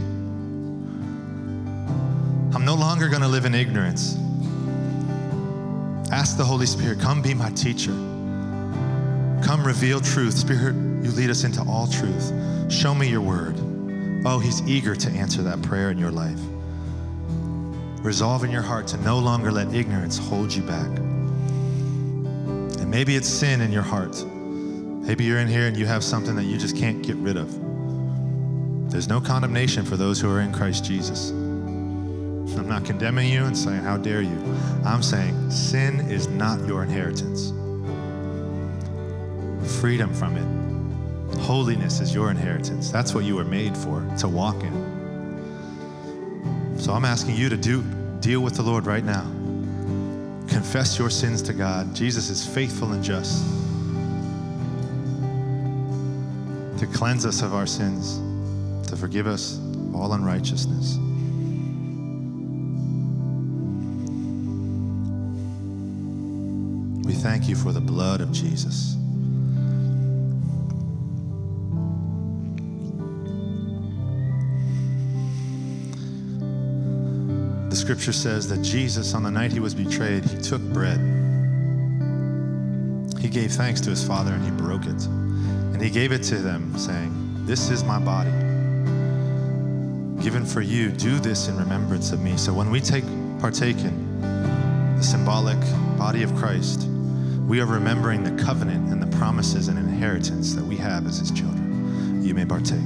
I'm 2.54 2.64
no 2.64 2.76
longer 2.76 3.10
going 3.10 3.20
to 3.20 3.28
live 3.28 3.44
in 3.44 3.54
ignorance. 3.54 4.16
Ask 6.10 6.38
the 6.38 6.46
Holy 6.46 6.64
Spirit, 6.64 6.98
come 6.98 7.20
be 7.20 7.34
my 7.34 7.50
teacher. 7.50 7.92
Come 9.44 9.64
reveal 9.66 10.00
truth. 10.00 10.32
Spirit, 10.32 10.83
you 11.04 11.10
lead 11.10 11.30
us 11.30 11.44
into 11.44 11.62
all 11.68 11.86
truth. 11.86 12.32
Show 12.72 12.94
me 12.94 13.08
your 13.08 13.20
word. 13.20 13.54
Oh, 14.26 14.38
he's 14.38 14.62
eager 14.62 14.96
to 14.96 15.10
answer 15.10 15.42
that 15.42 15.60
prayer 15.62 15.90
in 15.90 15.98
your 15.98 16.10
life. 16.10 16.40
Resolve 18.02 18.42
in 18.42 18.50
your 18.50 18.62
heart 18.62 18.86
to 18.88 18.96
no 18.98 19.18
longer 19.18 19.52
let 19.52 19.74
ignorance 19.74 20.16
hold 20.16 20.52
you 20.52 20.62
back. 20.62 20.88
And 22.80 22.90
maybe 22.90 23.16
it's 23.16 23.28
sin 23.28 23.60
in 23.60 23.70
your 23.70 23.82
heart. 23.82 24.24
Maybe 24.24 25.24
you're 25.24 25.38
in 25.38 25.48
here 25.48 25.66
and 25.66 25.76
you 25.76 25.84
have 25.84 26.02
something 26.02 26.34
that 26.36 26.44
you 26.44 26.56
just 26.56 26.76
can't 26.76 27.02
get 27.02 27.16
rid 27.16 27.36
of. 27.36 27.50
There's 28.90 29.08
no 29.08 29.20
condemnation 29.20 29.84
for 29.84 29.96
those 29.96 30.18
who 30.20 30.30
are 30.30 30.40
in 30.40 30.52
Christ 30.52 30.84
Jesus. 30.84 31.30
I'm 31.30 32.68
not 32.68 32.84
condemning 32.84 33.30
you 33.30 33.44
and 33.44 33.56
saying, 33.56 33.82
How 33.82 33.98
dare 33.98 34.22
you? 34.22 34.38
I'm 34.84 35.02
saying, 35.02 35.50
sin 35.50 36.00
is 36.10 36.28
not 36.28 36.66
your 36.66 36.82
inheritance 36.82 37.52
freedom 39.84 40.14
from 40.14 40.36
it. 40.36 40.63
Holiness 41.40 42.00
is 42.00 42.14
your 42.14 42.30
inheritance. 42.30 42.90
That's 42.90 43.14
what 43.14 43.24
you 43.24 43.36
were 43.36 43.44
made 43.44 43.76
for, 43.76 44.00
to 44.18 44.28
walk 44.28 44.62
in. 44.62 44.94
So 46.78 46.92
I'm 46.92 47.04
asking 47.04 47.36
you 47.36 47.48
to 47.48 47.56
do 47.56 47.82
deal 48.20 48.40
with 48.40 48.54
the 48.54 48.62
Lord 48.62 48.86
right 48.86 49.04
now. 49.04 49.24
Confess 50.48 50.98
your 50.98 51.10
sins 51.10 51.42
to 51.42 51.52
God. 51.52 51.94
Jesus 51.94 52.30
is 52.30 52.46
faithful 52.46 52.92
and 52.92 53.04
just 53.04 53.44
to 56.78 56.86
cleanse 56.86 57.26
us 57.26 57.42
of 57.42 57.54
our 57.54 57.66
sins, 57.66 58.18
to 58.88 58.96
forgive 58.96 59.26
us 59.26 59.60
all 59.94 60.12
unrighteousness. 60.12 60.96
We 67.06 67.12
thank 67.12 67.48
you 67.48 67.56
for 67.56 67.72
the 67.72 67.80
blood 67.80 68.20
of 68.20 68.32
Jesus. 68.32 68.96
Scripture 77.84 78.14
says 78.14 78.48
that 78.48 78.62
Jesus, 78.62 79.12
on 79.12 79.22
the 79.22 79.30
night 79.30 79.52
he 79.52 79.60
was 79.60 79.74
betrayed, 79.74 80.24
he 80.24 80.40
took 80.40 80.62
bread. 80.62 80.98
He 83.20 83.28
gave 83.28 83.52
thanks 83.52 83.78
to 83.82 83.90
his 83.90 84.02
Father 84.02 84.32
and 84.32 84.42
he 84.42 84.50
broke 84.52 84.86
it. 84.86 85.04
And 85.04 85.82
he 85.82 85.90
gave 85.90 86.10
it 86.10 86.22
to 86.22 86.36
them, 86.36 86.78
saying, 86.78 87.12
This 87.44 87.68
is 87.68 87.84
my 87.84 87.98
body, 87.98 88.30
given 90.22 90.46
for 90.46 90.62
you. 90.62 90.92
Do 90.92 91.18
this 91.18 91.48
in 91.48 91.58
remembrance 91.58 92.10
of 92.10 92.22
me. 92.22 92.38
So 92.38 92.54
when 92.54 92.70
we 92.70 92.80
take 92.80 93.04
partake 93.38 93.76
in 93.76 94.96
the 94.96 95.02
symbolic 95.02 95.60
body 95.98 96.22
of 96.22 96.34
Christ, 96.36 96.88
we 97.46 97.60
are 97.60 97.66
remembering 97.66 98.24
the 98.24 98.42
covenant 98.42 98.90
and 98.94 99.02
the 99.02 99.14
promises 99.18 99.68
and 99.68 99.78
inheritance 99.78 100.54
that 100.54 100.64
we 100.64 100.76
have 100.76 101.06
as 101.06 101.18
his 101.18 101.30
children. 101.30 102.22
You 102.24 102.32
may 102.32 102.46
partake. 102.46 102.80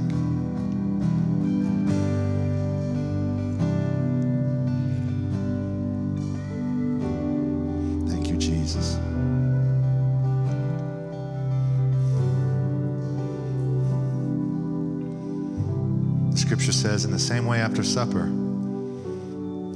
Says, 16.57 17.05
in 17.05 17.11
the 17.11 17.19
same 17.19 17.45
way 17.45 17.59
after 17.59 17.83
supper, 17.83 18.25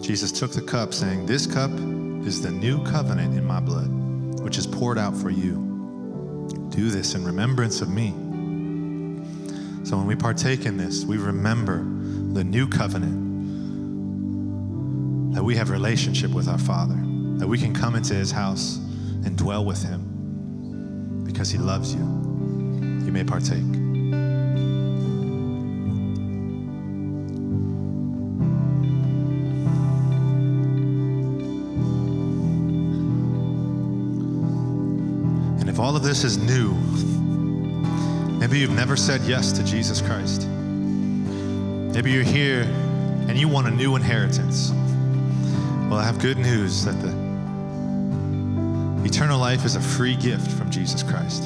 Jesus 0.01 0.31
took 0.31 0.51
the 0.51 0.61
cup, 0.61 0.93
saying, 0.93 1.25
This 1.25 1.45
cup 1.45 1.71
is 2.25 2.41
the 2.41 2.51
new 2.51 2.83
covenant 2.83 3.37
in 3.37 3.45
my 3.45 3.59
blood, 3.59 3.89
which 4.41 4.57
is 4.57 4.65
poured 4.65 4.97
out 4.97 5.15
for 5.15 5.29
you. 5.29 5.55
Do 6.69 6.89
this 6.89 7.13
in 7.15 7.23
remembrance 7.23 7.81
of 7.81 7.89
me. 7.89 8.09
So 9.85 9.97
when 9.97 10.07
we 10.07 10.15
partake 10.15 10.65
in 10.65 10.77
this, 10.77 11.05
we 11.05 11.17
remember 11.17 11.77
the 12.33 12.43
new 12.43 12.67
covenant 12.67 13.23
that 15.35 15.43
we 15.43 15.55
have 15.55 15.69
relationship 15.69 16.31
with 16.31 16.47
our 16.47 16.57
Father, 16.57 16.97
that 17.37 17.47
we 17.47 17.57
can 17.57 17.73
come 17.73 17.95
into 17.95 18.13
his 18.13 18.31
house 18.31 18.77
and 19.25 19.37
dwell 19.37 19.63
with 19.65 19.83
him 19.83 21.23
because 21.25 21.49
he 21.49 21.57
loves 21.57 21.93
you. 21.93 22.01
You 22.01 23.11
may 23.11 23.23
partake. 23.23 23.82
This 36.13 36.23
is 36.23 36.37
new, 36.37 36.75
maybe 38.37 38.59
you've 38.59 38.69
never 38.69 38.95
said 38.95 39.19
yes 39.21 39.51
to 39.51 39.63
Jesus 39.63 39.99
Christ. 39.99 40.47
Maybe 40.47 42.11
you're 42.11 42.21
here 42.21 42.61
and 43.27 43.35
you 43.35 43.47
want 43.47 43.65
a 43.65 43.71
new 43.71 43.95
inheritance. 43.95 44.69
Well, 45.89 45.95
I 45.95 46.03
have 46.03 46.19
good 46.19 46.37
news 46.37 46.85
that 46.85 47.01
the 47.01 47.09
eternal 49.03 49.39
life 49.39 49.65
is 49.65 49.75
a 49.75 49.81
free 49.81 50.15
gift 50.15 50.51
from 50.51 50.69
Jesus 50.69 51.01
Christ. 51.01 51.45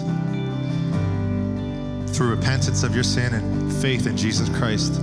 through 2.14 2.32
repentance 2.32 2.84
of 2.84 2.94
your 2.94 3.06
sin 3.06 3.36
and 3.36 3.72
faith 3.72 4.06
in 4.06 4.18
Jesus 4.18 4.50
Christ, 4.50 4.96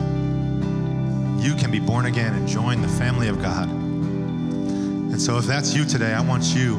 you 1.43 1.55
can 1.55 1.71
be 1.71 1.81
born 1.81 2.05
again 2.05 2.35
and 2.35 2.47
join 2.47 2.83
the 2.83 2.89
family 2.89 3.29
of 3.29 3.41
God. 3.41 3.67
And 3.71 5.19
so, 5.23 5.39
if 5.39 5.47
that's 5.47 5.75
you 5.75 5.87
today, 5.87 6.13
I 6.13 6.21
want 6.21 6.55
you 6.55 6.75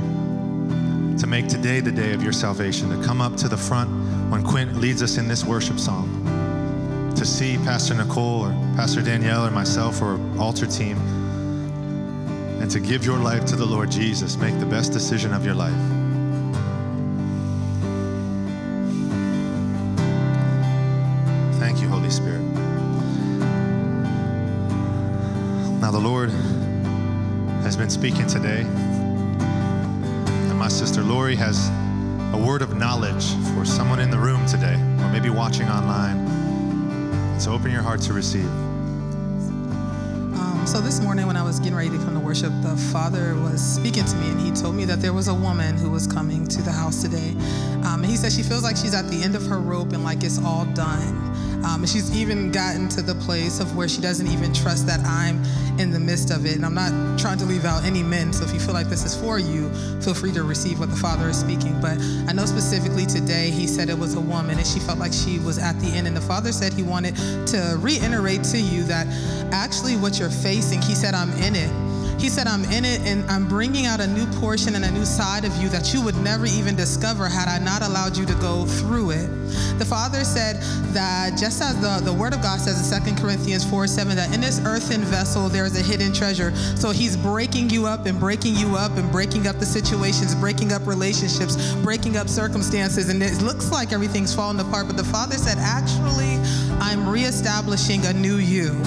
to 1.17 1.27
make 1.27 1.47
today 1.47 1.79
the 1.79 1.91
day 1.91 2.13
of 2.13 2.21
your 2.21 2.33
salvation, 2.33 2.89
to 2.89 3.05
come 3.05 3.21
up 3.21 3.35
to 3.37 3.47
the 3.47 3.57
front 3.57 3.89
when 4.29 4.43
Quint 4.43 4.75
leads 4.75 5.01
us 5.01 5.17
in 5.17 5.27
this 5.27 5.45
worship 5.45 5.79
song, 5.79 6.07
to 7.15 7.25
see 7.25 7.57
Pastor 7.57 7.93
Nicole 7.93 8.45
or 8.45 8.51
Pastor 8.75 9.01
Danielle 9.01 9.45
or 9.45 9.51
myself 9.51 10.01
or 10.01 10.19
altar 10.39 10.65
team, 10.65 10.97
and 12.61 12.69
to 12.69 12.79
give 12.79 13.05
your 13.05 13.17
life 13.17 13.45
to 13.45 13.55
the 13.55 13.65
Lord 13.65 13.89
Jesus. 13.91 14.37
Make 14.37 14.59
the 14.59 14.65
best 14.65 14.91
decision 14.91 15.33
of 15.33 15.45
your 15.45 15.55
life. 15.55 15.73
Thank 21.59 21.81
you, 21.81 21.87
Holy 21.87 22.09
Spirit. 22.09 22.41
Now, 25.79 25.91
the 25.91 25.99
Lord 25.99 26.31
has 27.61 27.77
been 27.77 27.89
speaking 27.89 28.27
today, 28.27 28.65
sister 30.85 31.01
Lori 31.01 31.35
has 31.35 31.69
a 32.35 32.37
word 32.37 32.61
of 32.61 32.77
knowledge 32.77 33.33
for 33.55 33.65
someone 33.65 33.99
in 33.99 34.11
the 34.11 34.17
room 34.19 34.45
today, 34.45 34.75
or 34.75 35.09
maybe 35.11 35.31
watching 35.31 35.67
online. 35.67 37.39
So 37.39 37.53
open 37.53 37.71
your 37.71 37.81
heart 37.81 38.01
to 38.01 38.13
receive. 38.13 38.45
Um, 40.37 40.61
so 40.67 40.81
this 40.81 41.01
morning, 41.01 41.25
when 41.25 41.37
I 41.37 41.41
was 41.41 41.57
getting 41.57 41.73
ready 41.73 41.89
to 41.89 41.97
come 41.97 42.13
to 42.13 42.19
worship, 42.19 42.51
the 42.61 42.77
Father 42.93 43.33
was 43.33 43.63
speaking 43.63 44.05
to 44.05 44.15
me, 44.17 44.29
and 44.29 44.39
he 44.39 44.51
told 44.51 44.75
me 44.75 44.85
that 44.85 45.01
there 45.01 45.11
was 45.11 45.27
a 45.27 45.33
woman 45.33 45.75
who 45.75 45.89
was 45.89 46.05
coming 46.05 46.45
to 46.49 46.61
the 46.61 46.71
house 46.71 47.01
today. 47.01 47.31
Um, 47.83 48.03
and 48.03 48.05
he 48.05 48.15
said 48.15 48.31
she 48.31 48.43
feels 48.43 48.61
like 48.61 48.77
she's 48.77 48.93
at 48.93 49.09
the 49.09 49.23
end 49.23 49.35
of 49.35 49.43
her 49.47 49.59
rope 49.59 49.91
and 49.91 50.03
like 50.03 50.23
it's 50.23 50.37
all 50.37 50.65
done. 50.75 51.34
Um, 51.65 51.85
she's 51.85 52.15
even 52.15 52.51
gotten 52.51 52.87
to 52.89 53.01
the 53.01 53.15
place 53.15 53.59
of 53.59 53.75
where 53.75 53.87
she 53.87 53.99
doesn't 53.99 54.27
even 54.27 54.53
trust 54.53 54.85
that 54.85 54.99
I'm 54.99 55.43
in 55.79 55.89
the 55.89 55.99
midst 55.99 56.29
of 56.29 56.45
it. 56.45 56.55
And 56.55 56.65
I'm 56.65 56.75
not 56.75 57.17
trying 57.19 57.39
to 57.39 57.45
leave 57.45 57.65
out 57.65 57.83
any 57.83 58.03
men, 58.03 58.31
so 58.31 58.45
if 58.45 58.53
you 58.53 58.59
feel 58.59 58.73
like 58.73 58.87
this 58.87 59.03
is 59.03 59.15
for 59.15 59.39
you, 59.39 59.73
feel 59.99 60.13
free 60.13 60.31
to 60.33 60.43
receive 60.43 60.79
what 60.79 60.91
the 60.91 60.95
Father 60.95 61.27
is 61.27 61.39
speaking. 61.39 61.79
But 61.81 61.99
I 62.27 62.33
know 62.33 62.45
specifically 62.45 63.05
today 63.07 63.49
he 63.49 63.65
said 63.65 63.89
it 63.89 63.97
was 63.97 64.13
a 64.13 64.21
woman 64.21 64.57
and 64.57 64.67
she 64.67 64.79
felt 64.79 64.99
like 64.99 65.11
she 65.11 65.39
was 65.39 65.57
at 65.57 65.79
the 65.79 65.87
end. 65.87 66.05
And 66.05 66.15
the 66.15 66.21
Father 66.21 66.51
said 66.51 66.71
he 66.71 66.83
wanted 66.83 67.15
to 67.47 67.77
reiterate 67.79 68.43
to 68.45 68.59
you 68.59 68.83
that 68.83 69.07
actually 69.51 69.95
what 69.95 70.19
you're 70.19 70.29
facing, 70.29 70.81
he 70.83 70.93
said, 70.93 71.15
I'm 71.15 71.31
in 71.41 71.55
it. 71.55 71.84
He 72.17 72.29
said, 72.29 72.47
I'm 72.47 72.63
in 72.65 72.85
it 72.85 73.01
and 73.01 73.29
I'm 73.29 73.47
bringing 73.47 73.85
out 73.85 73.99
a 73.99 74.07
new 74.07 74.25
portion 74.39 74.75
and 74.75 74.85
a 74.85 74.91
new 74.91 75.05
side 75.05 75.45
of 75.45 75.55
you 75.57 75.69
that 75.69 75.93
you 75.93 76.01
would 76.01 76.15
never 76.17 76.45
even 76.45 76.75
discover 76.75 77.27
had 77.27 77.47
I 77.47 77.63
not 77.63 77.81
allowed 77.81 78.17
you 78.17 78.25
to 78.25 78.33
go 78.35 78.65
through 78.65 79.11
it. 79.11 79.27
The 79.77 79.85
Father 79.85 80.23
said 80.23 80.57
that 80.93 81.37
just 81.37 81.61
as 81.61 81.79
the, 81.81 82.03
the 82.03 82.13
Word 82.13 82.33
of 82.33 82.41
God 82.41 82.59
says 82.59 82.91
in 82.91 83.15
2 83.15 83.21
Corinthians 83.21 83.69
4 83.69 83.87
7, 83.87 84.15
that 84.15 84.33
in 84.33 84.41
this 84.41 84.59
earthen 84.65 85.01
vessel 85.01 85.49
there 85.49 85.65
is 85.65 85.79
a 85.79 85.83
hidden 85.83 86.13
treasure. 86.13 86.55
So 86.75 86.91
He's 86.91 87.17
breaking 87.17 87.69
you 87.69 87.85
up 87.85 88.05
and 88.05 88.19
breaking 88.19 88.55
you 88.55 88.75
up 88.75 88.97
and 88.97 89.11
breaking 89.11 89.47
up 89.47 89.59
the 89.59 89.65
situations, 89.65 90.33
breaking 90.35 90.71
up 90.71 90.85
relationships, 90.87 91.73
breaking 91.75 92.17
up 92.17 92.29
circumstances. 92.29 93.09
And 93.09 93.21
it 93.21 93.41
looks 93.41 93.71
like 93.71 93.91
everything's 93.91 94.33
falling 94.33 94.59
apart. 94.59 94.87
But 94.87 94.97
the 94.97 95.03
Father 95.03 95.35
said, 95.35 95.57
actually, 95.59 96.35
I'm 96.79 97.07
reestablishing 97.07 98.05
a 98.05 98.13
new 98.13 98.37
you. 98.37 98.81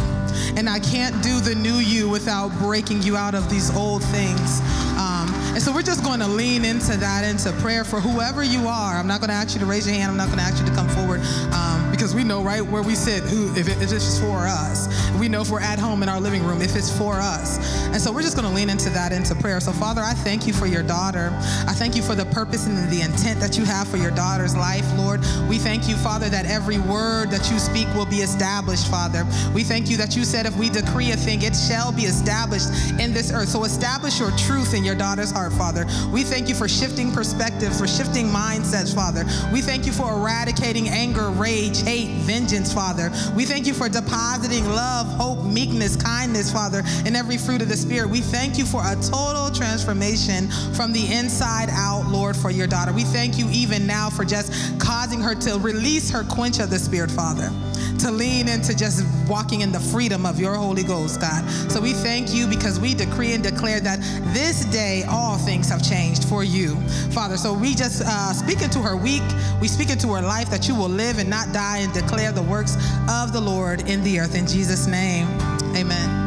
And 0.57 0.69
I 0.69 0.79
can't 0.79 1.23
do 1.23 1.41
the 1.41 1.55
new 1.55 1.77
you 1.77 2.09
without 2.09 2.51
breaking 2.59 3.03
you 3.03 3.17
out 3.17 3.35
of 3.35 3.51
these 3.51 3.75
old 3.77 4.03
things. 4.05 4.61
Um, 4.99 5.29
and 5.55 5.63
so 5.63 5.73
we're 5.73 5.83
just 5.83 6.05
going 6.05 6.21
to 6.21 6.27
lean 6.27 6.65
into 6.65 6.97
that, 6.97 7.25
into 7.25 7.53
prayer 7.61 7.85
for 7.85 8.01
whoever 8.01 8.43
you 8.43 8.67
are. 8.67 8.95
I'm 8.95 9.07
not 9.07 9.21
going 9.21 9.29
to 9.29 9.35
ask 9.35 9.55
you 9.55 9.61
to 9.61 9.67
raise 9.67 9.87
your 9.87 9.97
hand. 9.97 10.11
I'm 10.11 10.17
not 10.17 10.27
going 10.27 10.39
to 10.39 10.45
ask 10.45 10.61
you 10.61 10.69
to 10.69 10.75
come 10.75 10.89
forward 10.89 11.21
um, 11.53 11.91
because 11.91 12.15
we 12.15 12.25
know 12.25 12.43
right 12.43 12.63
where 12.63 12.83
we 12.83 12.95
sit 12.95 13.23
who 13.23 13.51
if, 13.55 13.69
it, 13.69 13.83
if 13.83 13.93
it's 13.93 14.19
for 14.21 14.47
us. 14.47 14.89
We 15.19 15.29
know 15.29 15.43
if 15.43 15.51
we're 15.51 15.61
at 15.61 15.79
home 15.79 16.03
in 16.03 16.09
our 16.09 16.21
living 16.21 16.45
room, 16.45 16.63
if 16.63 16.77
it's 16.77 16.97
for 16.97 17.15
us. 17.15 17.59
And 17.99 18.05
so 18.05 18.13
we're 18.13 18.23
just 18.23 18.37
going 18.37 18.49
to 18.49 18.55
lean 18.55 18.71
into 18.71 18.91
that, 18.91 19.11
into 19.11 19.35
prayer. 19.35 19.59
So, 19.59 19.73
Father, 19.73 20.03
I 20.03 20.15
thank 20.15 20.47
you 20.47 20.53
for 20.53 20.67
your 20.67 20.85
daughter. 20.85 21.33
I 21.67 21.75
thank 21.75 21.97
you 21.97 22.03
for 22.05 22.15
the 22.15 22.27
purpose 22.27 22.65
and 22.65 22.89
the 22.93 23.01
intent 23.01 23.41
that 23.41 23.59
you 23.59 23.65
have 23.65 23.89
for 23.89 23.97
your 23.97 24.13
daughter's 24.13 24.55
life, 24.55 24.87
Lord. 24.97 25.21
We 25.49 25.59
thank 25.59 25.89
you, 25.89 25.97
Father, 25.97 26.29
that 26.29 26.47
every 26.47 26.79
word 26.79 27.33
that 27.33 27.51
you 27.51 27.59
speak 27.59 27.93
will 27.97 28.07
be 28.07 28.19
established, 28.19 28.87
Father. 28.87 29.27
We 29.53 29.65
thank 29.65 29.91
you 29.91 29.97
that 29.97 30.15
you 30.15 30.23
said 30.23 30.47
if 30.47 30.57
we 30.57 30.71
decree 30.71 31.11
a 31.11 31.17
thing, 31.17 31.43
it 31.43 31.57
shall 31.57 31.91
be 31.91 32.03
established 32.03 32.69
in 33.01 33.13
this 33.13 33.33
earth. 33.33 33.49
So 33.49 33.65
establish 33.65 34.21
your 34.21 34.31
truth 34.37 34.75
in 34.75 34.85
your 34.85 34.95
daughter's 34.95 35.33
heart, 35.33 35.53
Father. 35.53 35.85
We 36.13 36.23
thank 36.23 36.49
you 36.49 36.55
for 36.55 36.69
shifting 36.69 37.11
perspectives, 37.11 37.81
for 37.81 37.89
shifting 37.89 38.29
mindsets, 38.29 38.95
Father. 38.95 39.25
We 39.53 39.61
thank 39.61 39.87
you 39.87 39.93
for 39.93 40.13
eradicating 40.13 40.89
anger, 40.89 41.31
rage, 41.31 41.83
hate, 41.83 42.11
vengeance, 42.19 42.73
Father. 42.73 43.11
We 43.35 43.45
thank 43.45 43.67
you 43.67 43.75
for 43.75 43.89
depositing 43.89 44.67
love, 44.67 45.09
hope, 45.09 45.45
meekness, 45.45 45.97
kindness, 45.97 46.53
Father, 46.53 46.85
in 47.05 47.17
every 47.17 47.39
fruit 47.39 47.61
of 47.61 47.69
the 47.69 47.77
Spirit. 47.77 47.88
We 47.89 48.21
thank 48.21 48.59
you 48.59 48.67
for 48.67 48.83
a 48.85 48.95
total 48.97 49.51
transformation 49.51 50.51
from 50.75 50.93
the 50.93 51.13
inside 51.13 51.69
out, 51.71 52.07
Lord, 52.09 52.37
for 52.37 52.51
your 52.51 52.67
daughter. 52.67 52.93
We 52.93 53.05
thank 53.05 53.39
you 53.39 53.49
even 53.51 53.87
now 53.87 54.11
for 54.11 54.25
just 54.25 54.53
causing 54.79 55.21
her 55.21 55.35
to 55.35 55.59
release 55.59 56.11
her 56.11 56.23
quench 56.25 56.59
of 56.59 56.71
the 56.71 56.79
Spirit, 56.79 57.11
Father 57.11 57.51
to 57.99 58.11
lean 58.11 58.49
into 58.49 58.77
just 58.77 59.05
walking 59.29 59.63
in 59.63 59.73
the 59.73 59.81
freedom 59.81 60.25
of 60.25 60.39
your 60.39 60.55
Holy 60.55 60.85
Ghost, 60.85 61.21
God. 61.21 61.49
So 61.71 61.81
we 61.81 61.93
thank 61.93 62.33
you 62.33 62.47
because 62.47 62.79
we 62.79 62.95
decree 62.95 63.33
and 63.33 63.43
declare 63.43 63.81
that 63.81 64.01
this 64.33 64.65
day 64.67 65.05
all 65.09 65.37
things 65.37 65.69
have 65.69 65.83
changed 65.83 66.25
for 66.25 66.45
you, 66.45 66.77
Father. 67.11 67.37
So 67.37 67.53
we 67.53 67.75
just 67.75 68.03
uh, 68.05 68.33
speak 68.33 68.63
into 68.63 68.79
her 68.79 68.97
week, 68.97 69.23
we 69.61 69.69
speak 69.69 69.91
into 69.91 70.09
her 70.15 70.23
life 70.23 70.51
that 70.51 70.69
you 70.69 70.75
will 70.75 70.89
live 70.89 71.19
and 71.19 71.29
not 71.29 71.53
die 71.53 71.79
and 71.79 71.93
declare 71.93 72.33
the 72.33 72.43
works 72.43 72.77
of 73.11 73.33
the 73.33 73.41
Lord 73.41 73.89
in 73.89 74.03
the 74.05 74.21
earth. 74.21 74.35
In 74.35 74.47
Jesus' 74.47 74.87
name, 74.87 75.27
amen. 75.75 76.18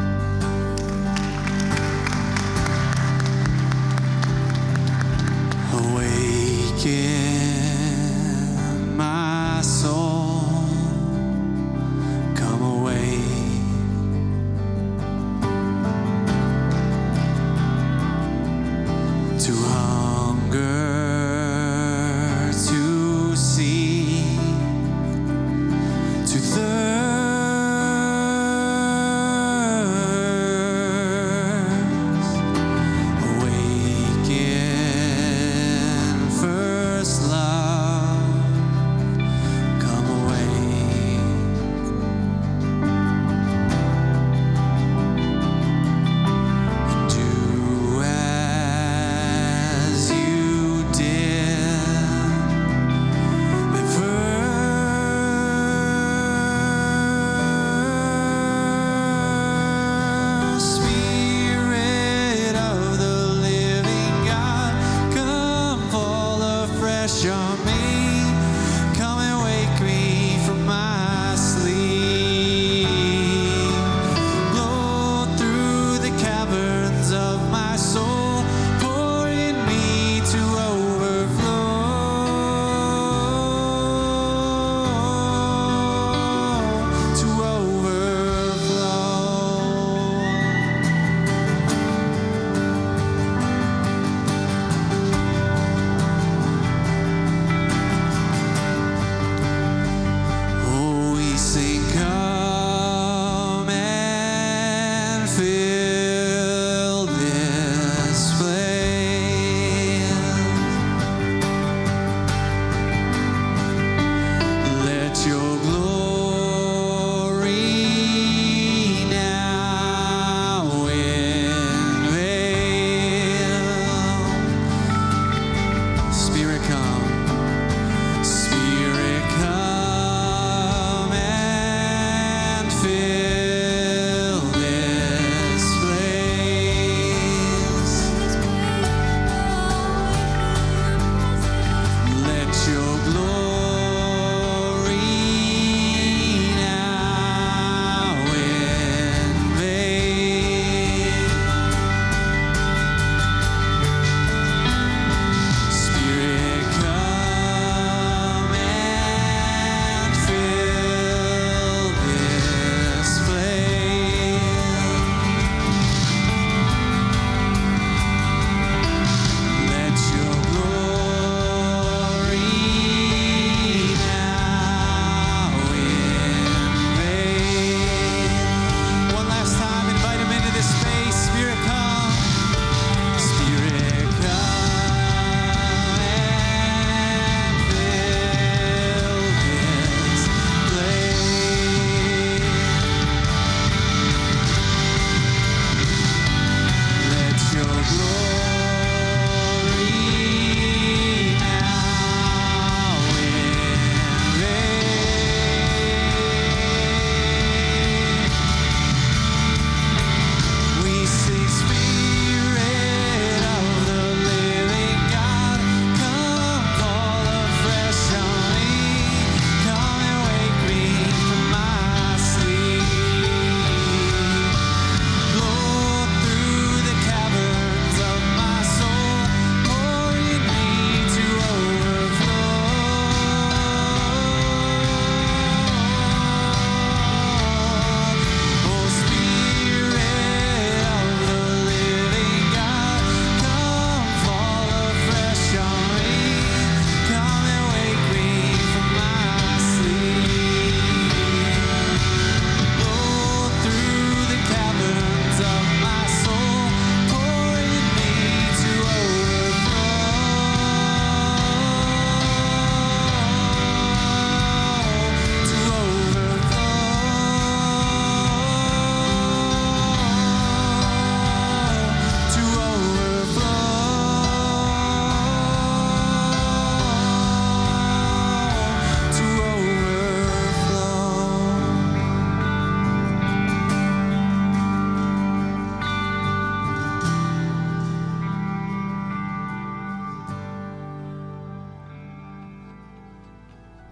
see. 101.42 101.71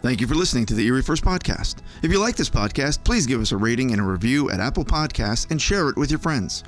Thank 0.10 0.22
you 0.22 0.26
for 0.28 0.34
listening 0.34 0.66
to 0.66 0.74
the 0.74 0.88
Erie 0.88 1.04
First 1.04 1.24
Podcast. 1.24 1.84
If 2.02 2.12
you 2.12 2.20
like 2.20 2.36
this 2.36 2.50
podcast, 2.50 3.04
please 3.04 3.28
give 3.28 3.42
us 3.42 3.52
a 3.52 3.58
rating 3.58 3.92
and 3.92 4.02
a 4.02 4.04
review 4.04 4.50
at 4.50 4.60
Apple 4.60 4.84
Podcasts 4.84 5.52
and 5.52 5.62
share 5.62 5.88
it 5.88 5.98
with 5.98 6.10
your 6.10 6.20
friends. 6.20 6.64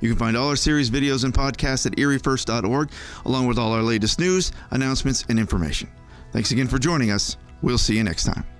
You 0.00 0.08
can 0.08 0.18
find 0.18 0.34
all 0.34 0.48
our 0.48 0.56
series 0.56 0.88
videos 0.88 1.22
and 1.22 1.34
podcasts 1.34 1.84
at 1.84 1.92
eriefirst.org, 1.98 2.90
along 3.26 3.48
with 3.48 3.58
all 3.58 3.74
our 3.74 3.82
latest 3.82 4.18
news, 4.18 4.50
announcements, 4.70 5.26
and 5.28 5.38
information. 5.38 5.90
Thanks 6.32 6.52
again 6.52 6.68
for 6.68 6.78
joining 6.78 7.10
us. 7.10 7.36
We'll 7.60 7.76
see 7.76 7.98
you 7.98 8.02
next 8.02 8.24
time. 8.24 8.55